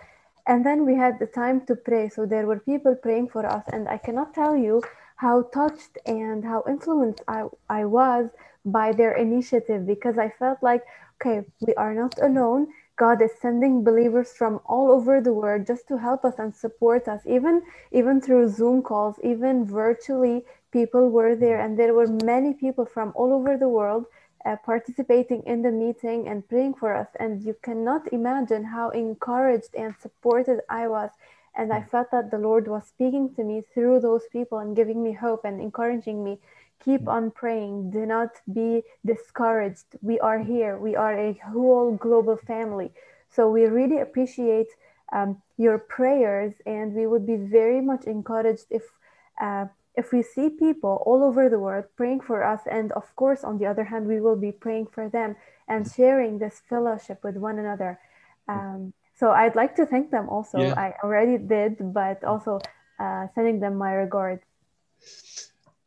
and 0.46 0.66
then 0.66 0.86
we 0.86 0.96
had 0.96 1.20
the 1.20 1.26
time 1.26 1.66
to 1.66 1.76
pray. 1.76 2.08
So 2.08 2.26
there 2.26 2.46
were 2.46 2.60
people 2.60 2.96
praying 2.96 3.30
for 3.30 3.46
us, 3.46 3.66
and 3.74 3.90
I 3.90 3.98
cannot 3.98 4.34
tell 4.34 4.56
you 4.56 4.82
how 5.18 5.42
touched 5.54 5.98
and 6.06 6.46
how 6.46 6.64
influenced 6.70 7.22
I, 7.28 7.46
I 7.70 7.84
was 7.84 8.30
by 8.64 8.94
their 8.94 9.14
initiative 9.14 9.86
because 9.86 10.18
I 10.18 10.30
felt 10.30 10.60
like, 10.62 10.84
okay, 11.20 11.46
we 11.60 11.74
are 11.74 11.94
not 11.94 12.16
alone 12.22 12.68
God 12.98 13.22
is 13.22 13.32
sending 13.40 13.84
believers 13.84 14.34
from 14.34 14.60
all 14.66 14.92
over 14.92 15.22
the 15.22 15.34
world 15.34 15.68
just 15.68 15.88
to 15.88 15.98
help 15.98 16.26
us 16.26 16.40
and 16.40 16.56
support 16.56 17.08
us. 17.08 17.22
Even 17.28 17.62
even 17.92 18.20
through 18.20 18.50
Zoom 18.50 18.82
calls, 18.82 19.20
even 19.24 19.66
virtually, 19.66 20.46
people 20.72 21.10
were 21.10 21.36
there, 21.36 21.62
and 21.62 21.78
there 21.78 21.94
were 21.94 22.08
many 22.08 22.54
people 22.54 22.86
from 22.86 23.14
all 23.16 23.32
over 23.34 23.56
the 23.56 23.70
world 23.70 24.06
uh, 24.46 24.56
participating 24.66 25.44
in 25.44 25.62
the 25.62 25.72
meeting 25.72 26.28
and 26.28 26.48
praying 26.50 26.74
for 26.74 26.96
us. 26.96 27.08
And 27.20 27.44
you 27.44 27.56
cannot 27.62 28.12
imagine 28.12 28.64
how 28.66 28.90
encouraged 28.90 29.76
and 29.76 29.96
supported 30.02 30.62
I 30.70 30.88
was. 30.88 31.12
And 31.56 31.74
I 31.74 31.82
felt 31.84 32.12
that 32.12 32.32
the 32.32 32.38
Lord 32.38 32.68
was 32.68 32.86
speaking 32.88 33.34
to 33.36 33.44
me 33.44 33.64
through 33.74 34.00
those 34.02 34.24
people 34.32 34.60
and 34.60 34.76
giving 34.76 35.04
me 35.04 35.14
hope 35.14 35.44
and 35.46 35.60
encouraging 35.62 36.24
me 36.24 36.40
keep 36.84 37.08
on 37.08 37.32
praying. 37.32 37.92
Do 37.92 38.06
not 38.06 38.30
be 38.52 38.84
discouraged. 39.06 39.86
We 40.02 40.20
are 40.20 40.40
here. 40.40 40.78
We 40.78 40.96
are 40.96 41.18
a 41.18 41.34
whole 41.52 41.96
global 41.96 42.38
family. 42.38 42.92
So 43.30 43.50
we 43.50 43.66
really 43.66 44.00
appreciate 44.00 44.68
um, 45.12 45.42
your 45.58 45.78
prayers 45.78 46.54
and 46.66 46.94
we 46.94 47.08
would 47.08 47.26
be 47.26 47.36
very 47.36 47.82
much 47.82 48.06
encouraged 48.06 48.66
if 48.70 48.84
uh, 49.42 49.66
if 49.96 50.12
we 50.12 50.22
see 50.22 50.50
people 50.50 51.02
all 51.06 51.24
over 51.24 51.50
the 51.50 51.58
world 51.60 51.86
praying 51.96 52.22
for 52.22 52.44
us. 52.44 52.62
And 52.70 52.92
of 52.92 53.16
course 53.16 53.44
on 53.44 53.58
the 53.58 53.66
other 53.66 53.84
hand 53.84 54.08
we 54.08 54.22
will 54.22 54.36
be 54.36 54.52
praying 54.52 54.88
for 54.88 55.10
them 55.10 55.36
and 55.68 55.86
mm. 55.86 55.96
sharing 55.96 56.40
this 56.40 56.62
fellowship 56.70 57.24
with 57.24 57.36
one 57.38 57.60
another. 57.60 58.00
Um, 58.48 58.94
so 59.20 59.32
i'd 59.32 59.56
like 59.56 59.76
to 59.76 59.86
thank 59.86 60.12
them 60.12 60.30
also. 60.30 60.60
Yeah. 60.60 60.74
i 60.78 60.94
already 61.04 61.38
did 61.38 61.94
but 61.94 62.24
also 62.24 62.60
uh, 63.00 63.28
sending 63.36 63.60
them 63.60 63.76
my 63.76 63.94
regards. 63.94 64.44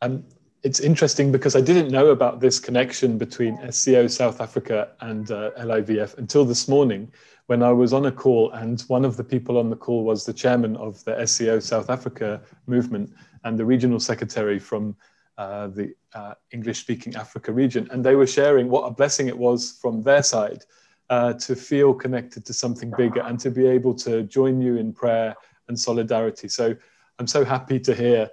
Um, 0.03 0.25
it's 0.63 0.81
interesting 0.81 1.33
because 1.33 1.57
I 1.57 1.61
didn't 1.61 1.91
know 1.91 2.09
about 2.09 2.41
this 2.41 2.61
connection 2.61 3.17
between 3.17 3.73
SCO 3.73 4.07
South 4.07 4.41
Africa 4.41 4.91
and 5.01 5.31
uh, 5.31 5.51
LIVF 5.59 6.19
until 6.19 6.45
this 6.45 6.69
morning 6.69 7.11
when 7.47 7.65
I 7.65 7.73
was 7.73 7.93
on 7.93 8.07
a 8.07 8.13
call, 8.13 8.53
and 8.53 8.81
one 8.83 9.05
of 9.05 9.17
the 9.17 9.25
people 9.25 9.59
on 9.59 9.71
the 9.71 9.77
call 9.77 10.05
was 10.05 10.25
the 10.25 10.33
chairman 10.33 10.77
of 10.77 11.03
the 11.03 11.27
SCO 11.27 11.59
South 11.59 11.91
Africa 11.91 12.41
movement 12.69 13.13
and 13.43 13.59
the 13.59 13.65
regional 13.65 13.99
secretary 13.99 14.61
from 14.61 14.95
uh, 15.37 15.67
the 15.67 15.93
uh, 16.15 16.35
English 16.53 16.79
speaking 16.79 17.17
Africa 17.17 17.51
region. 17.51 17.89
And 17.91 18.05
they 18.05 18.15
were 18.15 18.27
sharing 18.29 18.69
what 18.69 18.83
a 18.83 18.93
blessing 18.93 19.27
it 19.27 19.37
was 19.37 19.79
from 19.83 20.01
their 20.05 20.23
side 20.23 20.65
uh, 21.09 21.33
to 21.33 21.57
feel 21.57 21.93
connected 21.93 22.45
to 22.47 22.53
something 22.53 22.93
bigger 22.97 23.23
and 23.23 23.41
to 23.41 23.51
be 23.51 23.67
able 23.67 23.95
to 23.95 24.23
join 24.23 24.61
you 24.61 24.77
in 24.77 24.93
prayer 24.93 25.35
and 25.67 25.77
solidarity. 25.77 26.47
So 26.47 26.77
I'm 27.19 27.27
so 27.27 27.45
happy 27.45 27.81
to 27.81 27.95
hear 27.97 28.31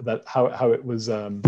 that 0.00 0.22
how, 0.26 0.48
how 0.48 0.72
it 0.72 0.84
was 0.84 1.08
um, 1.08 1.42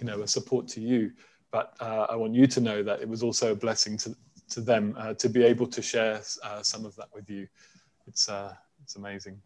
you 0.00 0.06
know 0.06 0.22
a 0.22 0.28
support 0.28 0.68
to 0.68 0.80
you. 0.80 1.12
But 1.50 1.74
uh, 1.80 2.06
i 2.10 2.16
want 2.16 2.34
you 2.34 2.46
to 2.46 2.60
know 2.60 2.82
that 2.82 3.00
it 3.00 3.08
was 3.08 3.22
also 3.22 3.52
a 3.52 3.54
blessing 3.54 3.96
to, 3.98 4.14
to 4.50 4.60
them 4.60 4.94
uh, 4.98 5.14
to 5.14 5.28
be 5.28 5.42
able 5.42 5.66
to 5.68 5.80
share 5.80 6.20
uh, 6.42 6.62
some 6.62 6.84
of 6.84 6.94
that 6.96 7.08
with 7.14 7.30
you. 7.30 7.46
It's 8.06 8.28
uh, 8.28 8.54
it's 8.82 8.96
amazing. 8.96 9.40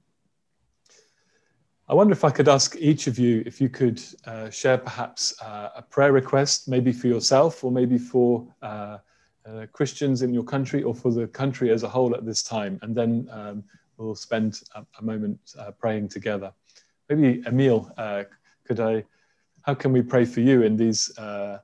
I 1.88 1.94
wonder 1.94 2.12
if 2.12 2.24
i 2.24 2.30
could 2.30 2.48
ask 2.48 2.76
each 2.78 3.08
of 3.08 3.18
you 3.18 3.42
if 3.46 3.60
you 3.60 3.68
could 3.68 4.00
uh, 4.24 4.48
share 4.50 4.78
perhaps 4.78 5.34
uh, 5.42 5.70
a 5.74 5.82
prayer 5.82 6.12
request 6.12 6.68
maybe 6.68 6.92
for 6.92 7.08
yourself 7.08 7.64
or 7.64 7.72
maybe 7.72 7.98
for 7.98 8.46
christians 9.72 10.22
in 10.22 10.32
your 10.32 10.44
country 10.44 10.84
or 10.84 10.94
for 10.94 11.10
the 11.10 11.26
country 11.26 11.72
as 11.72 11.82
a 11.82 11.88
whole 11.88 12.14
at 12.14 12.24
this 12.24 12.44
time. 12.44 12.78
And 12.82 12.94
then 12.94 13.28
um, 13.32 13.64
we'll 13.96 14.14
spend 14.14 14.62
a, 14.76 14.86
a 15.00 15.02
moment 15.02 15.56
praying 15.80 16.08
together 16.08 16.52
maybe 17.10 17.42
Emil, 17.46 17.92
uh, 17.98 18.24
could 18.64 18.80
I? 18.80 19.04
How 19.62 19.74
can 19.74 19.92
we 19.92 20.00
pray 20.00 20.24
for 20.24 20.40
you 20.40 20.62
in 20.62 20.76
these 20.76 21.16
uh, 21.18 21.58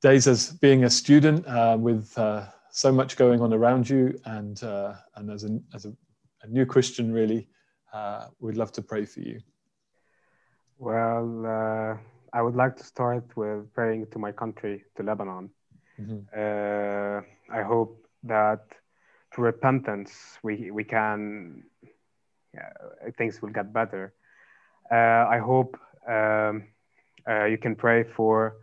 days 0.00 0.26
as 0.26 0.52
being 0.52 0.84
a 0.84 0.90
student 0.90 1.46
uh, 1.46 1.76
with 1.78 2.16
uh, 2.16 2.46
so 2.70 2.90
much 2.92 3.16
going 3.16 3.40
on 3.40 3.52
around 3.52 3.90
you, 3.90 4.18
and 4.24 4.62
uh, 4.62 4.94
and 5.16 5.30
as 5.30 5.44
a 5.44 5.58
as 5.74 5.84
a, 5.84 5.92
a 6.42 6.46
new 6.46 6.64
Christian, 6.64 7.12
really, 7.12 7.48
uh, 7.92 8.28
we'd 8.40 8.56
love 8.56 8.72
to 8.72 8.82
pray 8.82 9.04
for 9.04 9.20
you. 9.20 9.40
Well, 10.78 11.98
I 12.32 12.42
would 12.42 12.54
like 12.54 12.76
to 12.76 12.84
start 12.84 13.24
with 13.36 13.72
praying 13.74 14.06
to 14.12 14.18
my 14.18 14.32
country, 14.32 14.84
to 14.96 15.02
Lebanon. 15.02 15.50
Mm-hmm. 16.00 17.52
I 17.52 17.62
hope 17.62 18.06
that 18.22 18.60
through 19.34 19.46
repentance 19.46 20.38
we 20.42 20.70
we 20.70 20.84
can 20.84 21.64
yeah, 22.54 22.70
things 23.18 23.42
will 23.42 23.50
get 23.50 23.72
better 23.72 24.14
I 24.96 25.38
hope 25.38 25.78
um, 26.06 26.64
uh, 27.28 27.44
you 27.44 27.58
can 27.58 27.74
pray 27.76 28.04
for 28.04 28.56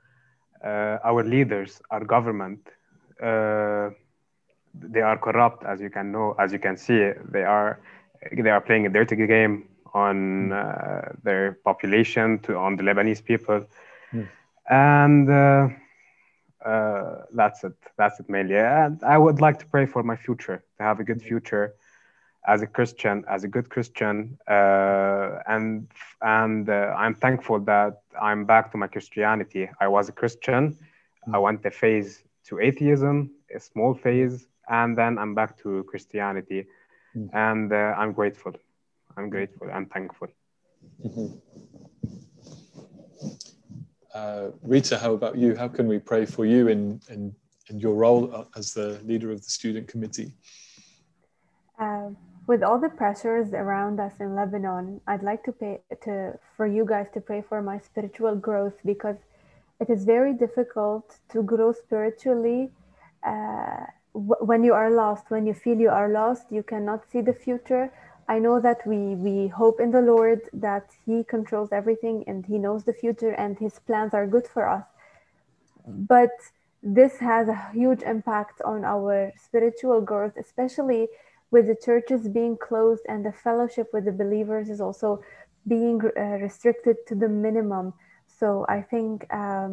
uh, 0.63 0.98
our 1.03 1.24
leaders, 1.24 1.82
our 1.91 2.03
government. 2.03 2.67
they 3.20 5.01
are 5.01 5.17
corrupt, 5.17 5.63
as 5.63 5.79
you 5.79 5.89
can 5.89 6.12
know, 6.12 6.36
as 6.39 6.51
you 6.51 6.60
can 6.60 6.77
see. 6.77 7.12
They 7.32 7.44
are 7.44 7.79
they 8.32 8.50
are 8.50 8.62
playing 8.62 8.86
a 8.86 8.89
dirty 8.89 9.15
game 9.15 9.67
on 9.94 10.51
uh, 10.51 11.13
their 11.24 11.53
population 11.63 12.39
to 12.39 12.58
on 12.58 12.75
the 12.75 12.84
Lebanese 12.84 13.24
people, 13.24 13.65
mm. 14.13 14.27
and 14.70 15.29
uh, 15.29 15.70
uh, 16.65 17.24
that's 17.34 17.63
it. 17.63 17.77
That's 17.98 18.20
it 18.20 18.29
mainly. 18.29 18.58
And 18.58 19.01
I 19.03 19.17
would 19.17 19.39
like 19.39 19.60
to 19.60 19.65
pray 19.65 19.86
for 19.86 20.03
my 20.03 20.15
future 20.15 20.63
to 20.77 20.84
have 20.84 21.00
a 21.00 21.03
good 21.03 21.22
future, 21.22 21.75
as 22.47 22.61
a 22.61 22.67
Christian, 22.67 23.23
as 23.29 23.43
a 23.43 23.47
good 23.47 23.69
Christian, 23.69 24.37
uh, 24.47 25.39
and 25.47 25.87
and 26.21 26.69
uh, 26.69 26.93
I'm 26.97 27.15
thankful 27.15 27.59
that 27.61 28.01
I'm 28.21 28.45
back 28.45 28.71
to 28.71 28.77
my 28.77 28.87
Christianity. 28.87 29.69
I 29.79 29.87
was 29.87 30.09
a 30.09 30.11
Christian. 30.11 30.71
Mm-hmm. 30.71 31.35
I 31.35 31.39
went 31.39 31.65
a 31.65 31.71
phase 31.71 32.23
to 32.47 32.59
atheism, 32.59 33.31
a 33.53 33.59
small 33.59 33.93
phase, 33.93 34.47
and 34.69 34.97
then 34.97 35.17
I'm 35.17 35.33
back 35.33 35.57
to 35.63 35.83
Christianity, 35.83 36.67
mm-hmm. 37.15 37.35
and 37.35 37.71
uh, 37.71 37.95
I'm 37.97 38.13
grateful. 38.13 38.53
I'm 39.17 39.29
grateful. 39.29 39.69
I'm 39.71 39.87
thankful. 39.87 40.27
Mm-hmm. 41.03 41.27
Uh, 44.13 44.51
Rita, 44.61 44.97
how 44.97 45.13
about 45.13 45.35
you? 45.37 45.55
How 45.55 45.67
can 45.67 45.87
we 45.87 45.99
pray 45.99 46.25
for 46.25 46.45
you 46.45 46.67
in 46.67 47.01
in, 47.09 47.35
in 47.69 47.79
your 47.79 47.95
role 47.95 48.47
as 48.55 48.73
the 48.73 48.99
leader 49.03 49.31
of 49.31 49.43
the 49.43 49.49
student 49.49 49.87
committee? 49.87 50.31
Um, 51.77 52.15
with 52.47 52.63
all 52.63 52.79
the 52.79 52.89
pressures 52.89 53.53
around 53.53 53.99
us 53.99 54.13
in 54.19 54.35
Lebanon, 54.35 55.01
I'd 55.07 55.23
like 55.23 55.43
to 55.45 55.51
pay 55.51 55.81
to 56.03 56.37
for 56.55 56.67
you 56.67 56.85
guys 56.85 57.07
to 57.13 57.21
pray 57.21 57.41
for 57.41 57.61
my 57.61 57.79
spiritual 57.79 58.35
growth 58.35 58.75
because 58.85 59.17
it 59.79 59.89
is 59.89 60.05
very 60.05 60.33
difficult 60.33 61.17
to 61.29 61.41
grow 61.43 61.71
spiritually 61.73 62.71
uh, 63.25 63.85
w- 64.13 64.41
when 64.41 64.63
you 64.63 64.73
are 64.73 64.91
lost. 64.91 65.29
When 65.29 65.45
you 65.47 65.53
feel 65.53 65.77
you 65.79 65.89
are 65.89 66.09
lost, 66.09 66.45
you 66.51 66.63
cannot 66.63 67.09
see 67.11 67.21
the 67.21 67.33
future. 67.33 67.91
I 68.27 68.39
know 68.39 68.59
that 68.59 68.85
we, 68.85 69.15
we 69.15 69.47
hope 69.47 69.79
in 69.79 69.91
the 69.91 70.01
Lord 70.01 70.41
that 70.53 70.91
He 71.05 71.23
controls 71.23 71.69
everything 71.71 72.23
and 72.27 72.45
He 72.45 72.57
knows 72.57 72.83
the 72.83 72.93
future 72.93 73.31
and 73.31 73.57
His 73.57 73.79
plans 73.79 74.13
are 74.13 74.27
good 74.27 74.47
for 74.47 74.67
us. 74.67 74.85
But 75.87 76.31
this 76.81 77.17
has 77.17 77.47
a 77.47 77.71
huge 77.73 78.03
impact 78.03 78.61
on 78.61 78.85
our 78.85 79.31
spiritual 79.37 80.01
growth, 80.01 80.33
especially 80.37 81.07
with 81.55 81.67
the 81.67 81.79
churches 81.88 82.21
being 82.39 82.55
closed 82.67 83.03
and 83.12 83.19
the 83.25 83.35
fellowship 83.45 83.88
with 83.93 84.03
the 84.09 84.15
believers 84.24 84.65
is 84.75 84.81
also 84.88 85.09
being 85.75 86.00
uh, 86.03 86.21
restricted 86.47 86.97
to 87.07 87.13
the 87.24 87.29
minimum. 87.45 87.93
So 88.39 88.47
I 88.77 88.79
think 88.91 89.13
um, 89.33 89.71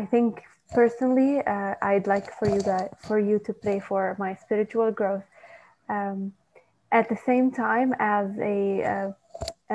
I 0.00 0.02
think 0.12 0.42
personally, 0.80 1.32
uh, 1.54 1.74
I'd 1.90 2.08
like 2.14 2.28
for 2.38 2.48
you 2.54 2.60
that 2.72 2.86
for 3.06 3.18
you 3.28 3.36
to 3.46 3.52
pray 3.64 3.78
for 3.88 4.16
my 4.18 4.32
spiritual 4.44 4.90
growth. 5.00 5.26
Um, 5.88 6.32
at 6.90 7.08
the 7.08 7.18
same 7.30 7.46
time, 7.66 7.94
as 8.18 8.28
a 8.54 8.58
uh, 8.94 9.10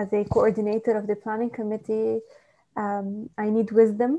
as 0.01 0.07
a 0.21 0.23
coordinator 0.35 0.93
of 0.99 1.07
the 1.07 1.15
planning 1.23 1.51
committee, 1.59 2.19
um, 2.83 3.29
I 3.37 3.47
need 3.55 3.69
wisdom. 3.71 4.11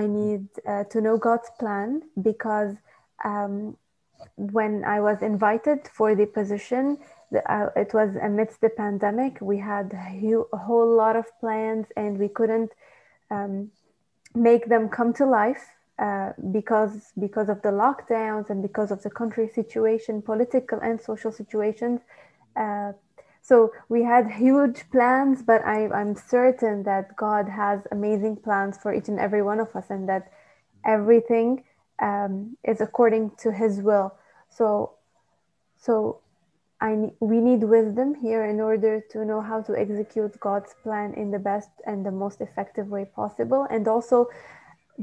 I 0.00 0.02
need 0.20 0.42
uh, 0.72 0.84
to 0.92 0.98
know 1.04 1.16
God's 1.28 1.50
plan 1.60 1.90
because 2.28 2.74
um, 3.24 3.76
when 4.36 4.84
I 4.84 5.00
was 5.00 5.22
invited 5.22 5.88
for 5.92 6.14
the 6.14 6.26
position, 6.26 6.98
uh, 7.46 7.68
it 7.76 7.92
was 7.92 8.16
amidst 8.16 8.60
the 8.60 8.70
pandemic. 8.70 9.40
We 9.40 9.58
had 9.58 9.92
a 9.92 10.56
whole 10.56 10.96
lot 10.96 11.16
of 11.16 11.26
plans 11.40 11.86
and 11.96 12.18
we 12.18 12.28
couldn't 12.28 12.70
um, 13.30 13.70
make 14.34 14.68
them 14.68 14.88
come 14.88 15.12
to 15.14 15.26
life 15.26 15.66
uh, 15.98 16.32
because 16.52 17.12
because 17.18 17.48
of 17.48 17.60
the 17.62 17.70
lockdowns 17.70 18.50
and 18.50 18.62
because 18.62 18.90
of 18.90 19.02
the 19.02 19.10
country 19.10 19.48
situation, 19.48 20.22
political 20.22 20.78
and 20.78 21.00
social 21.00 21.32
situations. 21.32 22.00
Uh, 22.54 22.92
so 23.42 23.72
we 23.88 24.02
had 24.02 24.30
huge 24.30 24.88
plans, 24.90 25.42
but 25.42 25.64
I, 25.64 25.88
I'm 25.88 26.14
certain 26.14 26.82
that 26.84 27.16
God 27.16 27.48
has 27.48 27.80
amazing 27.90 28.36
plans 28.36 28.76
for 28.78 28.94
each 28.94 29.08
and 29.08 29.18
every 29.18 29.42
one 29.42 29.58
of 29.58 29.74
us, 29.74 29.86
and 29.90 30.08
that 30.08 30.30
everything 30.84 31.64
um, 32.00 32.56
is 32.64 32.80
according 32.80 33.32
to 33.38 33.52
His 33.52 33.80
will. 33.80 34.14
So, 34.50 34.92
so 35.76 36.20
I 36.80 37.10
we 37.20 37.38
need 37.38 37.64
wisdom 37.64 38.14
here 38.14 38.44
in 38.44 38.60
order 38.60 39.00
to 39.10 39.24
know 39.24 39.40
how 39.40 39.62
to 39.62 39.76
execute 39.76 40.38
God's 40.40 40.74
plan 40.82 41.14
in 41.14 41.30
the 41.30 41.38
best 41.38 41.70
and 41.86 42.06
the 42.06 42.12
most 42.12 42.40
effective 42.40 42.88
way 42.88 43.04
possible, 43.04 43.66
and 43.70 43.88
also 43.88 44.28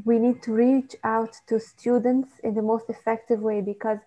we 0.04 0.20
need 0.20 0.42
to 0.44 0.52
reach 0.52 0.96
out 1.04 1.36
to 1.48 1.60
students 1.60 2.40
in 2.44 2.54
the 2.54 2.62
most 2.62 2.90
effective 2.90 3.40
way 3.40 3.62
because 3.62 4.00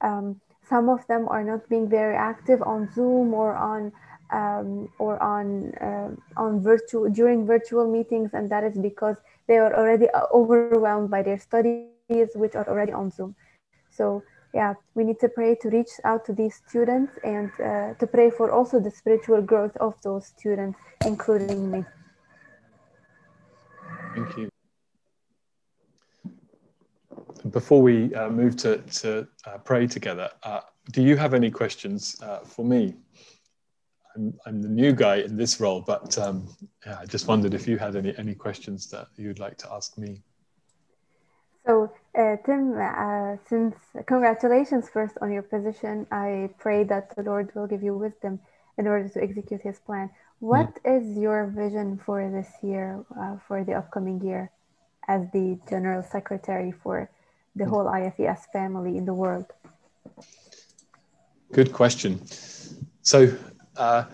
um, 0.00 0.40
some 0.66 0.88
of 0.88 1.06
them 1.06 1.28
are 1.28 1.44
not 1.44 1.68
being 1.68 1.88
very 1.88 2.16
active 2.16 2.62
on 2.62 2.90
Zoom 2.94 3.34
or 3.34 3.54
on 3.54 3.92
um, 4.30 4.88
or 4.98 5.22
on 5.22 5.72
uh, 5.74 6.10
on 6.36 6.62
virtual 6.62 7.08
during 7.10 7.46
virtual 7.46 7.90
meetings, 7.90 8.30
and 8.32 8.50
that 8.50 8.64
is 8.64 8.76
because 8.78 9.16
they 9.46 9.58
are 9.58 9.74
already 9.74 10.08
uh, 10.10 10.22
overwhelmed 10.32 11.10
by 11.10 11.22
their 11.22 11.38
studies, 11.38 11.88
which 12.08 12.54
are 12.54 12.68
already 12.68 12.92
on 12.92 13.10
Zoom. 13.10 13.34
So 13.90 14.22
yeah, 14.52 14.74
we 14.94 15.04
need 15.04 15.18
to 15.20 15.28
pray 15.28 15.56
to 15.62 15.68
reach 15.70 15.90
out 16.04 16.24
to 16.26 16.32
these 16.32 16.60
students 16.66 17.12
and 17.24 17.50
uh, 17.60 17.94
to 17.94 18.06
pray 18.06 18.30
for 18.30 18.50
also 18.50 18.78
the 18.78 18.90
spiritual 18.90 19.42
growth 19.42 19.76
of 19.78 19.94
those 20.02 20.26
students, 20.26 20.78
including 21.04 21.70
me. 21.70 21.84
Thank 24.14 24.36
you. 24.36 24.48
Before 27.50 27.82
we 27.82 28.14
uh, 28.14 28.30
move 28.30 28.56
to, 28.58 28.78
to 28.78 29.26
uh, 29.46 29.58
pray 29.58 29.86
together, 29.86 30.30
uh, 30.44 30.60
do 30.92 31.02
you 31.02 31.16
have 31.16 31.34
any 31.34 31.50
questions 31.50 32.16
uh, 32.22 32.38
for 32.38 32.64
me? 32.64 32.94
I'm, 34.16 34.34
I'm 34.46 34.62
the 34.62 34.68
new 34.68 34.92
guy 34.92 35.16
in 35.16 35.36
this 35.36 35.60
role, 35.60 35.80
but 35.80 36.16
um, 36.16 36.48
yeah, 36.86 36.98
I 37.00 37.06
just 37.06 37.26
wondered 37.26 37.54
if 37.54 37.66
you 37.66 37.76
had 37.76 37.96
any, 37.96 38.16
any 38.16 38.34
questions 38.34 38.88
that 38.90 39.08
you'd 39.16 39.40
like 39.40 39.58
to 39.58 39.72
ask 39.72 39.98
me. 39.98 40.22
So, 41.66 41.90
uh, 42.18 42.36
Tim, 42.44 42.78
uh, 42.78 43.36
since 43.48 43.74
congratulations 44.06 44.88
first 44.90 45.16
on 45.22 45.32
your 45.32 45.42
position, 45.42 46.06
I 46.12 46.50
pray 46.58 46.84
that 46.84 47.16
the 47.16 47.22
Lord 47.22 47.54
will 47.54 47.66
give 47.66 47.82
you 47.82 47.96
wisdom 47.96 48.40
in 48.76 48.86
order 48.86 49.08
to 49.08 49.22
execute 49.22 49.62
His 49.62 49.78
plan. 49.78 50.10
What 50.40 50.82
mm. 50.84 50.98
is 50.98 51.16
your 51.16 51.46
vision 51.46 51.98
for 52.04 52.30
this 52.30 52.50
year, 52.62 53.02
uh, 53.18 53.36
for 53.48 53.64
the 53.64 53.72
upcoming 53.74 54.20
year, 54.20 54.50
as 55.08 55.22
the 55.32 55.58
General 55.68 56.02
Secretary 56.02 56.70
for 56.70 57.08
the 57.56 57.64
whole 57.64 57.86
IFES 57.86 58.40
family 58.52 58.98
in 58.98 59.06
the 59.06 59.14
world? 59.14 59.46
Good 61.52 61.72
question. 61.72 62.20
So, 63.02 63.34
uh, 63.76 64.04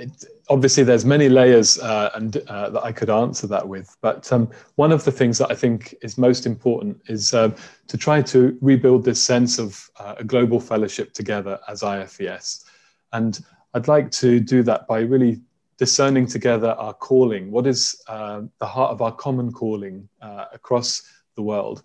it, 0.00 0.24
obviously, 0.48 0.82
there's 0.82 1.04
many 1.04 1.28
layers 1.28 1.78
uh, 1.78 2.10
and 2.14 2.36
uh, 2.48 2.70
that 2.70 2.82
I 2.82 2.92
could 2.92 3.10
answer 3.10 3.46
that 3.48 3.66
with. 3.66 3.96
But 4.00 4.32
um, 4.32 4.50
one 4.76 4.92
of 4.92 5.04
the 5.04 5.12
things 5.12 5.38
that 5.38 5.50
I 5.50 5.54
think 5.54 5.94
is 6.02 6.18
most 6.18 6.46
important 6.46 7.00
is 7.06 7.34
uh, 7.34 7.50
to 7.88 7.96
try 7.96 8.22
to 8.22 8.58
rebuild 8.60 9.04
this 9.04 9.22
sense 9.22 9.58
of 9.58 9.90
uh, 9.98 10.16
a 10.18 10.24
global 10.24 10.60
fellowship 10.60 11.12
together 11.12 11.58
as 11.68 11.82
IFES. 11.82 12.64
And 13.12 13.38
I'd 13.74 13.88
like 13.88 14.10
to 14.12 14.40
do 14.40 14.62
that 14.64 14.86
by 14.86 15.00
really 15.00 15.40
discerning 15.76 16.26
together 16.26 16.70
our 16.72 16.94
calling. 16.94 17.50
What 17.50 17.66
is 17.66 18.02
uh, 18.08 18.42
the 18.58 18.66
heart 18.66 18.90
of 18.90 19.02
our 19.02 19.12
common 19.12 19.52
calling 19.52 20.08
across 20.52 21.02
the 21.36 21.42
world? 21.42 21.82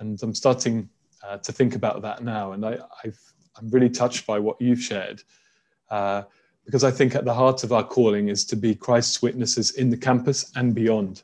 and 0.00 0.20
I'm 0.22 0.34
starting 0.34 0.88
uh, 1.22 1.38
to 1.38 1.52
think 1.52 1.74
about 1.74 2.02
that 2.02 2.22
now. 2.22 2.52
And 2.52 2.64
I, 2.64 2.78
am 3.04 3.70
really 3.70 3.90
touched 3.90 4.26
by 4.26 4.38
what 4.38 4.60
you've 4.60 4.80
shared, 4.80 5.22
uh, 5.90 6.22
because 6.64 6.84
I 6.84 6.90
think 6.90 7.14
at 7.14 7.24
the 7.24 7.34
heart 7.34 7.64
of 7.64 7.72
our 7.72 7.84
calling 7.84 8.28
is 8.28 8.44
to 8.46 8.56
be 8.56 8.74
Christ's 8.74 9.22
witnesses 9.22 9.72
in 9.72 9.90
the 9.90 9.96
campus 9.96 10.50
and 10.56 10.74
beyond. 10.74 11.22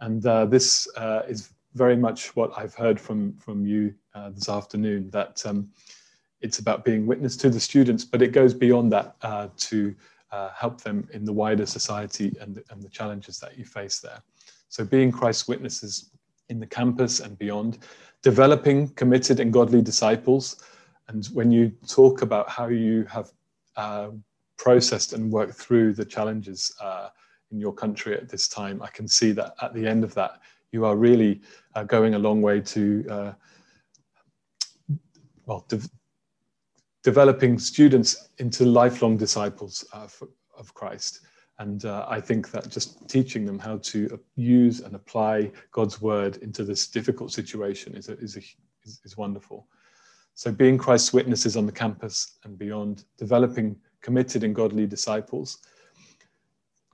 And 0.00 0.24
uh, 0.26 0.46
this 0.46 0.88
uh, 0.96 1.22
is 1.28 1.50
very 1.74 1.96
much 1.96 2.34
what 2.36 2.52
I've 2.56 2.74
heard 2.74 3.00
from 3.00 3.34
from 3.38 3.66
you 3.66 3.94
uh, 4.14 4.30
this 4.30 4.48
afternoon. 4.48 5.10
That 5.10 5.42
um, 5.46 5.70
it's 6.40 6.58
about 6.58 6.84
being 6.84 7.06
witness 7.06 7.36
to 7.38 7.50
the 7.50 7.60
students, 7.60 8.04
but 8.04 8.22
it 8.22 8.32
goes 8.32 8.54
beyond 8.54 8.92
that 8.92 9.16
uh, 9.22 9.48
to 9.56 9.94
help 10.54 10.80
them 10.80 11.06
in 11.12 11.26
the 11.26 11.32
wider 11.32 11.66
society 11.66 12.34
and, 12.40 12.62
and 12.70 12.82
the 12.82 12.88
challenges 12.88 13.38
that 13.38 13.58
you 13.58 13.66
face 13.66 14.00
there. 14.00 14.22
So 14.70 14.82
being 14.82 15.12
Christ's 15.12 15.46
witnesses 15.46 16.10
in 16.48 16.58
the 16.58 16.66
campus 16.66 17.20
and 17.20 17.38
beyond, 17.38 17.78
developing 18.22 18.88
committed 18.94 19.40
and 19.40 19.52
godly 19.52 19.82
disciples. 19.82 20.62
And 21.08 21.26
when 21.26 21.50
you 21.50 21.72
talk 21.86 22.22
about 22.22 22.48
how 22.48 22.68
you 22.68 23.04
have 23.04 23.30
uh, 23.76 24.10
processed 24.62 25.12
and 25.12 25.32
worked 25.32 25.54
through 25.54 25.92
the 25.92 26.04
challenges 26.04 26.72
uh, 26.80 27.08
in 27.50 27.58
your 27.58 27.72
country 27.72 28.16
at 28.16 28.28
this 28.28 28.46
time, 28.46 28.80
I 28.80 28.86
can 28.90 29.08
see 29.08 29.32
that 29.32 29.54
at 29.60 29.74
the 29.74 29.84
end 29.84 30.04
of 30.04 30.14
that, 30.14 30.40
you 30.70 30.84
are 30.84 30.94
really 30.94 31.40
uh, 31.74 31.82
going 31.82 32.14
a 32.14 32.18
long 32.18 32.40
way 32.40 32.60
to, 32.60 33.04
uh, 33.10 33.32
well, 35.46 35.66
de 35.68 35.80
developing 37.02 37.58
students 37.58 38.28
into 38.38 38.64
lifelong 38.64 39.16
disciples 39.16 39.84
for, 40.08 40.28
of 40.56 40.72
Christ. 40.72 41.22
And 41.58 41.84
uh, 41.84 42.06
I 42.08 42.20
think 42.20 42.52
that 42.52 42.70
just 42.70 43.08
teaching 43.08 43.44
them 43.44 43.58
how 43.58 43.78
to 43.78 44.20
use 44.36 44.78
and 44.78 44.94
apply 44.94 45.50
God's 45.72 46.00
word 46.00 46.36
into 46.36 46.62
this 46.62 46.86
difficult 46.86 47.32
situation 47.32 47.96
is, 47.96 48.08
a, 48.08 48.12
is, 48.18 48.36
a, 48.36 48.42
is, 48.84 49.00
is 49.04 49.16
wonderful. 49.16 49.66
So, 50.34 50.52
being 50.52 50.78
Christ's 50.78 51.12
witnesses 51.12 51.56
on 51.56 51.66
the 51.66 51.72
campus 51.72 52.38
and 52.44 52.56
beyond, 52.56 53.04
developing 53.18 53.76
committed 54.02 54.44
and 54.44 54.54
godly 54.54 54.86
disciples. 54.86 55.58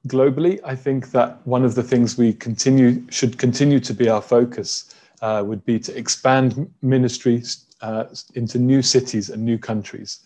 Globally, 0.06 0.60
I 0.64 0.76
think 0.76 1.10
that 1.10 1.44
one 1.46 1.64
of 1.64 1.74
the 1.74 1.82
things 1.82 2.16
we 2.16 2.32
continue 2.32 3.02
should 3.10 3.36
continue 3.38 3.80
to 3.80 3.92
be 3.92 4.08
our 4.08 4.22
focus 4.22 4.94
uh, 5.20 5.42
would 5.44 5.64
be 5.64 5.78
to 5.80 5.96
expand 5.98 6.70
ministry 6.82 7.42
uh, 7.80 8.04
into 8.34 8.58
new 8.58 8.82
cities 8.82 9.30
and 9.30 9.44
new 9.44 9.58
countries. 9.58 10.20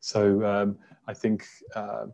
So, 0.00 0.44
um, 0.44 0.78
I 1.06 1.14
think 1.14 1.46
uh, 1.74 2.06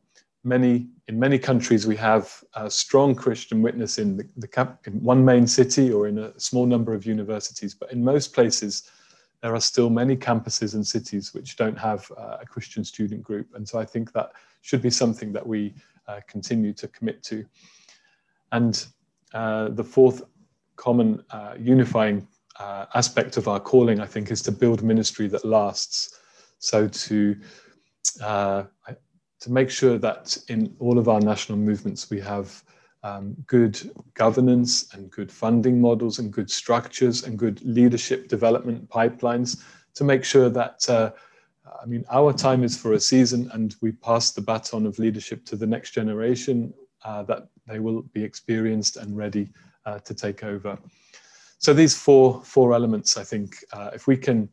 many 0.44 0.88
in 1.09 1.18
many 1.18 1.38
countries 1.38 1.87
we 1.87 1.96
have 1.96 2.42
a 2.54 2.70
strong 2.70 3.14
Christian 3.14 3.62
witness 3.62 3.98
in 3.98 4.16
the, 4.16 4.28
the 4.37 4.48
cap, 4.48 4.87
in 4.87 5.02
one 5.02 5.24
main 5.24 5.46
city 5.46 5.92
or 5.92 6.06
in 6.06 6.18
a 6.18 6.38
small 6.38 6.66
number 6.66 6.94
of 6.94 7.04
universities, 7.04 7.74
but 7.74 7.92
in 7.92 8.02
most 8.02 8.33
places 8.33 8.90
there 9.42 9.55
are 9.55 9.61
still 9.61 9.90
many 9.90 10.16
campuses 10.16 10.74
and 10.74 10.87
cities 10.87 11.33
which 11.33 11.57
don't 11.57 11.79
have 11.79 12.11
uh, 12.16 12.38
a 12.40 12.46
Christian 12.46 12.85
student 12.85 13.22
group, 13.22 13.48
and 13.55 13.68
so 13.68 13.79
I 13.79 13.85
think 13.85 14.12
that 14.12 14.33
should 14.62 14.83
be 14.83 14.90
something 14.90 15.33
that 15.33 15.46
we 15.46 15.74
uh, 16.09 16.20
continue 16.29 16.72
to 16.74 16.88
commit 16.88 17.22
to. 17.24 17.44
And 18.53 18.87
uh, 19.33 19.68
the 19.68 19.85
fourth 19.85 20.22
common 20.76 21.22
uh, 21.31 21.55
unifying 21.59 22.26
uh, 22.59 22.87
aspect 22.94 23.37
of 23.37 23.48
our 23.48 23.61
calling, 23.61 24.00
I 24.00 24.07
think, 24.07 24.31
is 24.31 24.42
to 24.42 24.53
build 24.53 24.83
ministry 24.83 25.29
that 25.29 25.44
lasts. 25.44 26.18
So 26.59 26.88
to 26.88 27.37
uh, 28.22 28.64
to 29.40 29.50
make 29.50 29.70
sure 29.70 29.96
that 29.98 30.37
in 30.48 30.74
all 30.79 30.98
of 30.98 31.09
our 31.09 31.20
national 31.20 31.59
movements 31.59 32.11
we 32.11 32.20
have 32.20 32.62
um, 33.02 33.34
good 33.46 33.90
governance 34.14 34.92
and 34.94 35.10
good 35.10 35.32
funding 35.32 35.80
models 35.80 36.18
and 36.18 36.32
good 36.32 36.50
structures 36.50 37.24
and 37.24 37.38
good 37.38 37.62
leadership 37.62 38.28
development 38.28 38.88
pipelines 38.88 39.62
to 39.94 40.04
make 40.04 40.24
sure 40.24 40.50
that 40.50 40.88
uh, 40.88 41.10
I 41.82 41.86
mean, 41.86 42.04
our 42.10 42.32
time 42.32 42.64
is 42.64 42.76
for 42.76 42.94
a 42.94 43.00
season, 43.00 43.50
and 43.52 43.74
we 43.80 43.92
pass 43.92 44.32
the 44.32 44.40
baton 44.40 44.86
of 44.86 44.98
leadership 44.98 45.44
to 45.46 45.56
the 45.56 45.66
next 45.66 45.92
generation 45.92 46.74
uh, 47.04 47.22
that 47.24 47.48
they 47.66 47.78
will 47.78 48.02
be 48.02 48.22
experienced 48.22 48.96
and 48.96 49.16
ready 49.16 49.50
uh, 49.86 49.98
to 50.00 50.14
take 50.14 50.44
over. 50.44 50.78
So 51.58 51.72
these 51.72 51.96
four 51.96 52.42
four 52.44 52.74
elements, 52.74 53.16
I 53.16 53.24
think, 53.24 53.56
uh, 53.72 53.90
if 53.94 54.06
we 54.06 54.16
can 54.16 54.48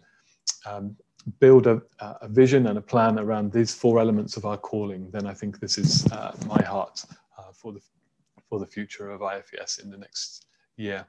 um, 0.65 0.95
build 1.39 1.67
a, 1.67 1.81
a, 1.99 2.27
vision 2.27 2.67
and 2.67 2.77
a 2.77 2.81
plan 2.81 3.19
around 3.19 3.51
these 3.51 3.73
four 3.73 3.99
elements 3.99 4.38
of 4.38 4.45
our 4.45 4.57
calling, 4.57 5.10
then 5.12 5.25
I 5.25 5.33
think 5.33 5.60
this 5.60 5.77
is 5.77 6.05
uh, 6.12 6.33
my 6.47 6.62
heart 6.63 7.03
uh, 7.38 7.51
for 7.53 7.73
the 7.73 7.81
for 8.49 8.60
the 8.60 8.65
future 8.65 9.10
of 9.10 9.21
IFES 9.21 9.83
in 9.83 9.89
the 9.89 9.97
next 9.97 10.45
year. 10.77 11.05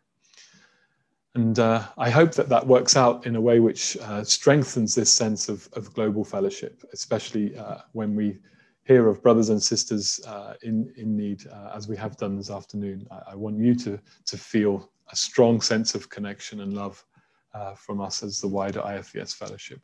And 1.35 1.59
uh, 1.59 1.87
I 1.96 2.11
hope 2.11 2.33
that 2.33 2.48
that 2.48 2.66
works 2.66 2.96
out 2.96 3.27
in 3.27 3.37
a 3.37 3.40
way 3.40 3.61
which 3.61 3.96
uh, 3.98 4.24
strengthens 4.24 4.94
this 4.94 5.12
sense 5.12 5.48
of, 5.48 5.68
of 5.74 5.92
global 5.94 6.24
fellowship, 6.24 6.83
especially 6.92 7.57
uh, 7.57 7.79
when 7.92 8.16
we 8.16 8.38
hear 8.85 9.07
of 9.07 9.22
brothers 9.22 9.51
and 9.51 9.62
sisters 9.62 10.18
uh, 10.27 10.55
in, 10.62 10.92
in 10.96 11.14
need, 11.14 11.46
uh, 11.46 11.70
as 11.74 11.87
we 11.87 11.96
have 11.96 12.16
done 12.16 12.37
this 12.37 12.51
afternoon. 12.51 13.07
I, 13.11 13.33
I, 13.33 13.35
want 13.35 13.59
you 13.59 13.74
to, 13.74 14.01
to 14.24 14.38
feel 14.38 14.90
a 15.12 15.16
strong 15.16 15.61
sense 15.61 15.94
of 15.94 16.09
connection 16.09 16.61
and 16.61 16.72
love 16.72 17.05
uh, 17.53 17.74
from 17.74 18.01
us 18.01 18.22
as 18.22 18.40
the 18.40 18.48
wider 18.48 18.81
IFES 18.81 19.35
fellowship. 19.35 19.81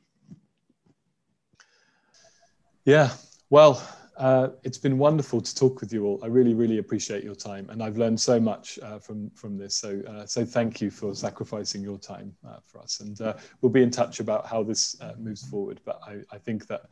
Yeah, 2.87 3.11
well, 3.51 3.87
uh, 4.17 4.49
it's 4.63 4.79
been 4.79 4.97
wonderful 4.97 5.41
to 5.41 5.55
talk 5.55 5.81
with 5.81 5.93
you 5.93 6.07
all. 6.07 6.21
I 6.23 6.27
really, 6.27 6.55
really 6.55 6.79
appreciate 6.79 7.25
your 7.25 7.35
time, 7.35 7.69
and 7.71 7.83
I've 7.83 7.99
learned 7.99 8.21
so 8.21 8.39
much 8.39 8.79
uh, 8.83 8.99
from 8.99 9.31
from 9.31 9.59
this. 9.59 9.75
So, 9.75 10.03
uh, 10.07 10.25
so 10.27 10.45
thank 10.45 10.81
you 10.81 10.91
for 10.91 11.15
sacrificing 11.15 11.83
your 11.83 11.99
time 11.99 12.35
uh, 12.47 12.59
for 12.65 12.81
us, 12.81 13.01
and 13.01 13.21
uh, 13.21 13.35
we'll 13.61 13.73
be 13.73 13.83
in 13.83 13.91
touch 13.91 14.21
about 14.21 14.47
how 14.47 14.63
this 14.63 15.01
uh, 15.01 15.15
moves 15.19 15.45
forward. 15.49 15.81
But 15.85 16.01
I, 16.07 16.21
I, 16.31 16.39
think 16.39 16.69
that 16.69 16.83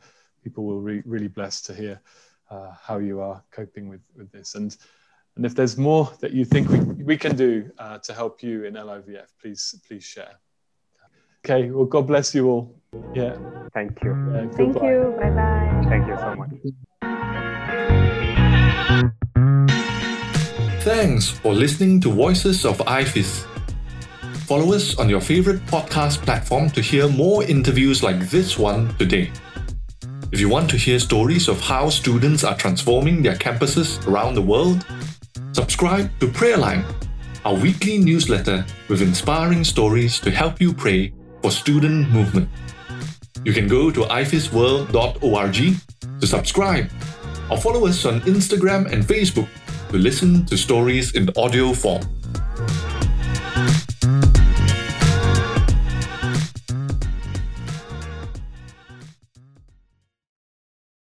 people 0.43 0.65
will 0.65 0.81
be 0.81 1.01
really 1.05 1.29
blessed 1.29 1.65
to 1.67 1.73
hear 1.73 2.01
how 2.81 2.99
you 2.99 3.19
are 3.19 3.43
coping 3.51 3.87
with 3.87 4.01
with 4.15 4.31
this, 4.31 4.55
and 4.55 4.75
and 5.35 5.45
if 5.45 5.55
there's 5.55 5.77
more 5.77 6.11
that 6.19 6.33
you 6.33 6.45
think 6.45 6.69
we, 6.69 6.79
we 7.03 7.17
can 7.17 7.35
do 7.35 7.71
to 8.03 8.13
help 8.13 8.43
you 8.43 8.65
in 8.65 8.73
LIVF, 8.73 9.27
please 9.41 9.75
please 9.87 10.03
share. 10.03 10.35
Okay, 11.45 11.71
well, 11.71 11.85
God 11.85 12.07
bless 12.07 12.35
you 12.35 12.49
all. 12.49 12.75
Yeah. 13.13 13.35
Thank 13.73 14.03
you. 14.03 14.11
Yeah, 14.33 14.47
Thank 14.55 14.75
you. 14.75 15.15
Bye 15.19 15.29
bye. 15.29 15.85
Thank 15.89 16.07
you 16.07 16.15
so 16.15 16.35
much. 16.35 16.83
Thanks 20.83 21.29
for 21.29 21.53
listening 21.53 22.01
to 22.01 22.11
Voices 22.11 22.65
of 22.65 22.77
IFES. 22.79 23.45
Follow 24.47 24.73
us 24.73 24.99
on 24.99 25.09
your 25.09 25.21
favorite 25.21 25.65
podcast 25.67 26.21
platform 26.23 26.69
to 26.71 26.81
hear 26.81 27.07
more 27.07 27.43
interviews 27.43 28.03
like 28.03 28.29
this 28.29 28.59
one 28.59 28.93
today. 28.97 29.31
If 30.33 30.39
you 30.39 30.49
want 30.49 30.69
to 30.71 30.77
hear 30.77 30.99
stories 30.99 31.47
of 31.47 31.61
how 31.61 31.89
students 31.89 32.43
are 32.43 32.57
transforming 32.57 33.23
their 33.23 33.35
campuses 33.35 34.05
around 34.07 34.35
the 34.35 34.41
world, 34.41 34.85
subscribe 35.53 36.09
to 36.19 36.27
Prayerline, 36.27 36.83
our 37.45 37.55
weekly 37.55 37.97
newsletter 37.97 38.65
with 38.89 39.01
inspiring 39.01 39.63
stories 39.63 40.19
to 40.19 40.31
help 40.31 40.59
you 40.59 40.73
pray 40.73 41.13
for 41.41 41.51
student 41.51 42.09
movement. 42.09 42.49
You 43.45 43.53
can 43.53 43.67
go 43.67 43.91
to 43.91 44.01
ifesworld.org 44.01 45.55
to 46.19 46.27
subscribe 46.27 46.89
or 47.49 47.57
follow 47.57 47.87
us 47.87 48.05
on 48.05 48.21
Instagram 48.21 48.91
and 48.91 49.03
Facebook 49.03 49.47
to 49.89 49.97
listen 49.97 50.45
to 50.45 50.57
stories 50.57 51.15
in 51.15 51.29
audio 51.37 51.73
form. 51.73 52.01